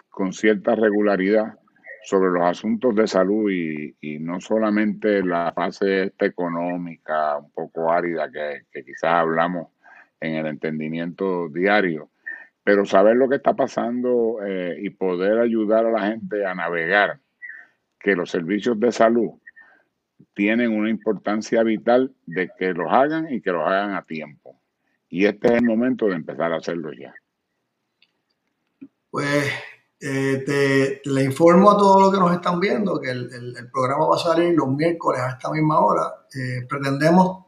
con 0.09 0.33
cierta 0.33 0.77
regularidad 0.77 1.59
sobre 2.05 2.31
los 2.31 2.45
asuntos 2.45 2.95
de 2.95 3.09
salud 3.09 3.51
y, 3.51 4.19
no 4.21 4.41
solamente 4.41 5.25
la 5.25 5.53
fase 5.53 6.13
económica 6.21 7.39
un 7.39 7.51
poco 7.51 7.91
árida 7.91 8.31
que, 8.31 8.85
quizás 8.85 9.13
hablamos 9.13 9.73
en 10.21 10.37
el 10.37 10.47
entendimiento 10.47 11.49
diario, 11.49 12.09
pero 12.63 12.85
saber 12.85 13.17
lo 13.17 13.29
que 13.29 13.37
está 13.37 13.55
pasando 13.55 14.39
eh, 14.47 14.77
y 14.83 14.91
poder 14.91 15.41
ayudar 15.41 15.85
a 15.87 15.91
la 15.91 16.07
gente 16.13 16.47
a 16.47 16.55
navegar 16.55 17.19
que 17.99 18.15
los 18.15 18.31
servicios 18.31 18.79
de 18.79 18.93
salud 18.93 19.33
tienen 20.35 20.73
una 20.73 20.91
importancia 20.91 21.63
vital 21.63 22.13
de 22.27 22.51
que 22.59 22.73
los 22.73 22.93
hagan 22.93 23.33
y 23.33 23.41
que 23.41 23.51
los 23.51 23.67
hagan 23.67 23.95
a 23.95 24.03
tiempo. 24.03 24.59
Y 25.09 25.27
este 25.27 25.49
es 25.49 25.55
el 25.55 25.65
momento 25.65 26.07
de 26.07 26.15
empezar 26.15 26.53
a 26.53 26.57
hacerlo 26.57 26.91
ya. 26.93 27.15
Pues 29.11 29.45
eh, 30.01 30.43
te, 30.47 31.03
le 31.11 31.25
informo 31.25 31.71
a 31.71 31.77
todos 31.77 32.01
los 32.01 32.13
que 32.13 32.19
nos 32.19 32.33
están 32.33 32.59
viendo 32.59 33.01
que 33.01 33.11
el, 33.11 33.71
programa 33.73 34.07
va 34.07 34.17
a 34.17 34.19
salir 34.19 34.55
los 34.55 34.69
miércoles 34.69 35.21
a 35.21 35.31
esta 35.31 35.51
misma 35.51 35.79
hora. 35.81 36.03
Eh, 36.35 36.67
pretendemos 36.69 37.47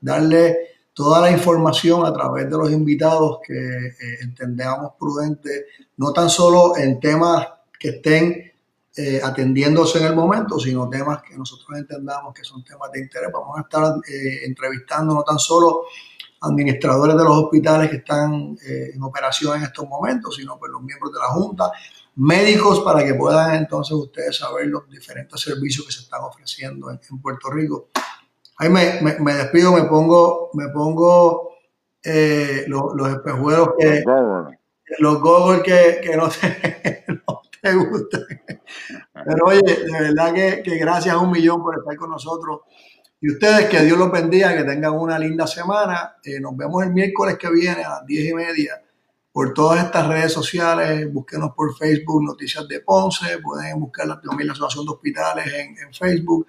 darle 0.00 0.74
toda 0.94 1.20
la 1.20 1.30
información 1.30 2.06
a 2.06 2.12
través 2.12 2.48
de 2.48 2.56
los 2.56 2.70
invitados 2.70 3.40
que 3.44 3.52
eh, 3.52 3.94
entendamos 4.22 4.92
prudente, 4.98 5.66
no 5.96 6.12
tan 6.12 6.30
solo 6.30 6.76
en 6.76 7.00
temas 7.00 7.48
que 7.78 7.88
estén 7.88 8.52
eh, 8.96 9.20
atendiéndose 9.22 9.98
en 9.98 10.06
el 10.06 10.14
momento, 10.14 10.58
sino 10.58 10.88
temas 10.88 11.22
que 11.22 11.36
nosotros 11.36 11.78
entendamos 11.78 12.32
que 12.32 12.44
son 12.44 12.62
temas 12.64 12.90
de 12.92 13.00
interés. 13.00 13.30
Vamos 13.32 13.58
a 13.58 13.62
estar 13.62 13.94
eh, 14.08 14.44
entrevistando 14.44 15.14
no 15.14 15.22
tan 15.22 15.38
solo 15.38 15.84
administradores 16.40 17.16
de 17.16 17.24
los 17.24 17.36
hospitales 17.36 17.90
que 17.90 17.96
están 17.96 18.54
en 18.62 19.02
operación 19.02 19.56
en 19.56 19.62
estos 19.62 19.88
momentos, 19.88 20.36
sino 20.36 20.58
pues 20.58 20.70
los 20.70 20.82
miembros 20.82 21.10
de 21.10 21.18
la 21.18 21.28
Junta, 21.28 21.70
médicos 22.16 22.80
para 22.80 23.02
que 23.02 23.14
puedan 23.14 23.54
entonces 23.54 23.92
ustedes 23.92 24.36
saber 24.36 24.66
los 24.66 24.86
diferentes 24.90 25.40
servicios 25.40 25.86
que 25.86 25.92
se 25.92 26.00
están 26.02 26.20
ofreciendo 26.22 26.90
en 26.90 27.18
Puerto 27.22 27.50
Rico. 27.50 27.88
Ahí 28.56 28.68
me, 28.68 29.00
me, 29.00 29.34
despido, 29.34 29.72
me 29.72 29.84
pongo, 29.84 30.50
me 30.54 30.68
pongo 30.68 31.56
eh, 32.02 32.64
los, 32.68 32.94
los, 32.94 33.08
espejuelos 33.08 33.70
que. 33.78 34.04
Los 34.98 35.20
goggles 35.20 35.62
que, 35.62 36.00
que 36.02 36.16
no, 36.16 36.28
te, 36.28 37.04
no 37.26 37.40
te 37.64 37.74
gustan. 37.74 38.26
Pero 39.24 39.46
oye, 39.46 39.62
de 39.62 40.00
verdad 40.00 40.34
que, 40.34 40.62
que, 40.62 40.76
gracias 40.76 41.14
a 41.14 41.18
un 41.18 41.30
millón 41.30 41.62
por 41.62 41.78
estar 41.78 41.96
con 41.96 42.10
nosotros. 42.10 42.60
Y 43.20 43.32
ustedes, 43.32 43.68
que 43.70 43.80
Dios 43.80 43.98
los 43.98 44.12
bendiga, 44.12 44.54
que 44.54 44.64
tengan 44.64 44.92
una 44.92 45.18
linda 45.18 45.46
semana. 45.46 46.16
Eh, 46.22 46.40
nos 46.40 46.54
vemos 46.56 46.84
el 46.84 46.92
miércoles 46.92 47.38
que 47.38 47.50
viene 47.50 47.82
a 47.82 47.88
las 47.88 48.06
diez 48.06 48.30
y 48.30 48.34
media 48.34 48.82
por 49.32 49.54
todas 49.54 49.82
estas 49.82 50.06
redes 50.06 50.32
sociales. 50.32 51.10
Búsquenos 51.10 51.52
por 51.56 51.74
Facebook, 51.74 52.22
Noticias 52.22 52.68
de 52.68 52.80
Ponce. 52.80 53.38
Pueden 53.38 53.80
buscar 53.80 54.06
también 54.20 54.48
la 54.48 54.52
Asociación 54.52 54.84
de 54.84 54.92
Hospitales 54.92 55.46
en, 55.54 55.94
Facebook. 55.94 56.46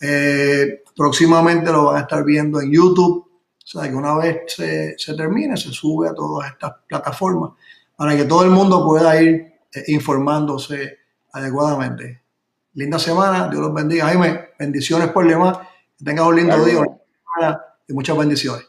Eh, 0.00 0.82
próximamente 0.96 1.70
lo 1.70 1.84
van 1.84 1.96
a 1.96 2.00
estar 2.00 2.22
viendo 2.22 2.60
en 2.60 2.70
YouTube 2.70 3.24
O 3.24 3.66
sea, 3.66 3.88
que 3.88 3.94
una 3.94 4.14
vez 4.14 4.42
se, 4.48 4.98
se 4.98 5.14
termine, 5.14 5.56
se 5.56 5.70
sube 5.70 6.08
a 6.08 6.14
todas 6.14 6.52
estas 6.52 6.72
plataformas 6.86 7.52
para 7.96 8.14
que 8.14 8.24
todo 8.24 8.44
el 8.44 8.50
mundo 8.50 8.84
pueda 8.84 9.20
ir 9.20 9.55
informándose 9.88 10.98
adecuadamente. 11.32 12.22
Linda 12.74 12.98
semana, 12.98 13.48
Dios 13.48 13.62
los 13.62 13.74
bendiga. 13.74 14.06
Jaime, 14.06 14.50
bendiciones 14.58 15.08
por 15.08 15.26
demás. 15.26 15.58
Que 15.96 16.04
tengas 16.04 16.26
un 16.26 16.36
lindo 16.36 16.64
día 16.64 16.82
y 17.88 17.92
muchas 17.92 18.16
bendiciones. 18.16 18.66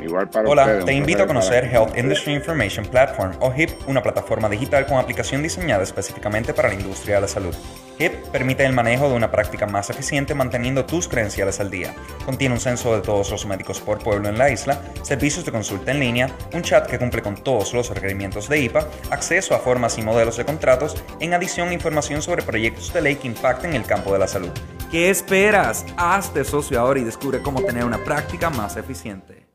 Igual 0.00 0.28
para 0.30 0.48
Hola, 0.48 0.84
te 0.84 0.92
invito 0.92 1.24
a 1.24 1.26
conocer 1.26 1.64
Health 1.64 1.96
Industry 1.96 2.34
Information 2.34 2.86
Platform 2.86 3.32
o 3.40 3.52
HIP, 3.52 3.70
una 3.88 4.02
plataforma 4.02 4.48
digital 4.48 4.86
con 4.86 4.98
aplicación 4.98 5.42
diseñada 5.42 5.82
específicamente 5.82 6.54
para 6.54 6.68
la 6.68 6.74
industria 6.74 7.16
de 7.16 7.20
la 7.22 7.28
salud. 7.28 7.54
HIP 7.98 8.12
permite 8.28 8.64
el 8.64 8.72
manejo 8.72 9.08
de 9.08 9.16
una 9.16 9.30
práctica 9.30 9.66
más 9.66 9.90
eficiente 9.90 10.34
manteniendo 10.34 10.86
tus 10.86 11.08
credenciales 11.08 11.58
al 11.58 11.70
día. 11.70 11.94
Contiene 12.24 12.54
un 12.54 12.60
censo 12.60 12.94
de 12.94 13.02
todos 13.02 13.30
los 13.30 13.44
médicos 13.46 13.80
por 13.80 13.98
pueblo 13.98 14.28
en 14.28 14.38
la 14.38 14.50
isla, 14.50 14.80
servicios 15.02 15.44
de 15.44 15.50
consulta 15.50 15.90
en 15.90 15.98
línea, 15.98 16.30
un 16.52 16.62
chat 16.62 16.86
que 16.86 16.98
cumple 16.98 17.22
con 17.22 17.34
todos 17.34 17.74
los 17.74 17.90
requerimientos 17.90 18.48
de 18.48 18.60
IPA, 18.60 18.86
acceso 19.10 19.54
a 19.54 19.58
formas 19.58 19.98
y 19.98 20.02
modelos 20.02 20.36
de 20.36 20.44
contratos, 20.44 21.02
en 21.18 21.34
adición 21.34 21.72
información 21.72 22.22
sobre 22.22 22.42
proyectos 22.42 22.92
de 22.92 23.00
ley 23.00 23.16
que 23.16 23.26
impacten 23.26 23.74
el 23.74 23.84
campo 23.84 24.12
de 24.12 24.20
la 24.20 24.28
salud. 24.28 24.50
¿Qué 24.92 25.10
esperas? 25.10 25.84
Hazte 25.96 26.44
socio 26.44 26.80
ahora 26.80 27.00
y 27.00 27.04
descubre 27.04 27.42
cómo 27.42 27.62
tener 27.62 27.84
una 27.84 27.98
práctica 28.04 28.48
más 28.48 28.76
eficiente. 28.76 29.47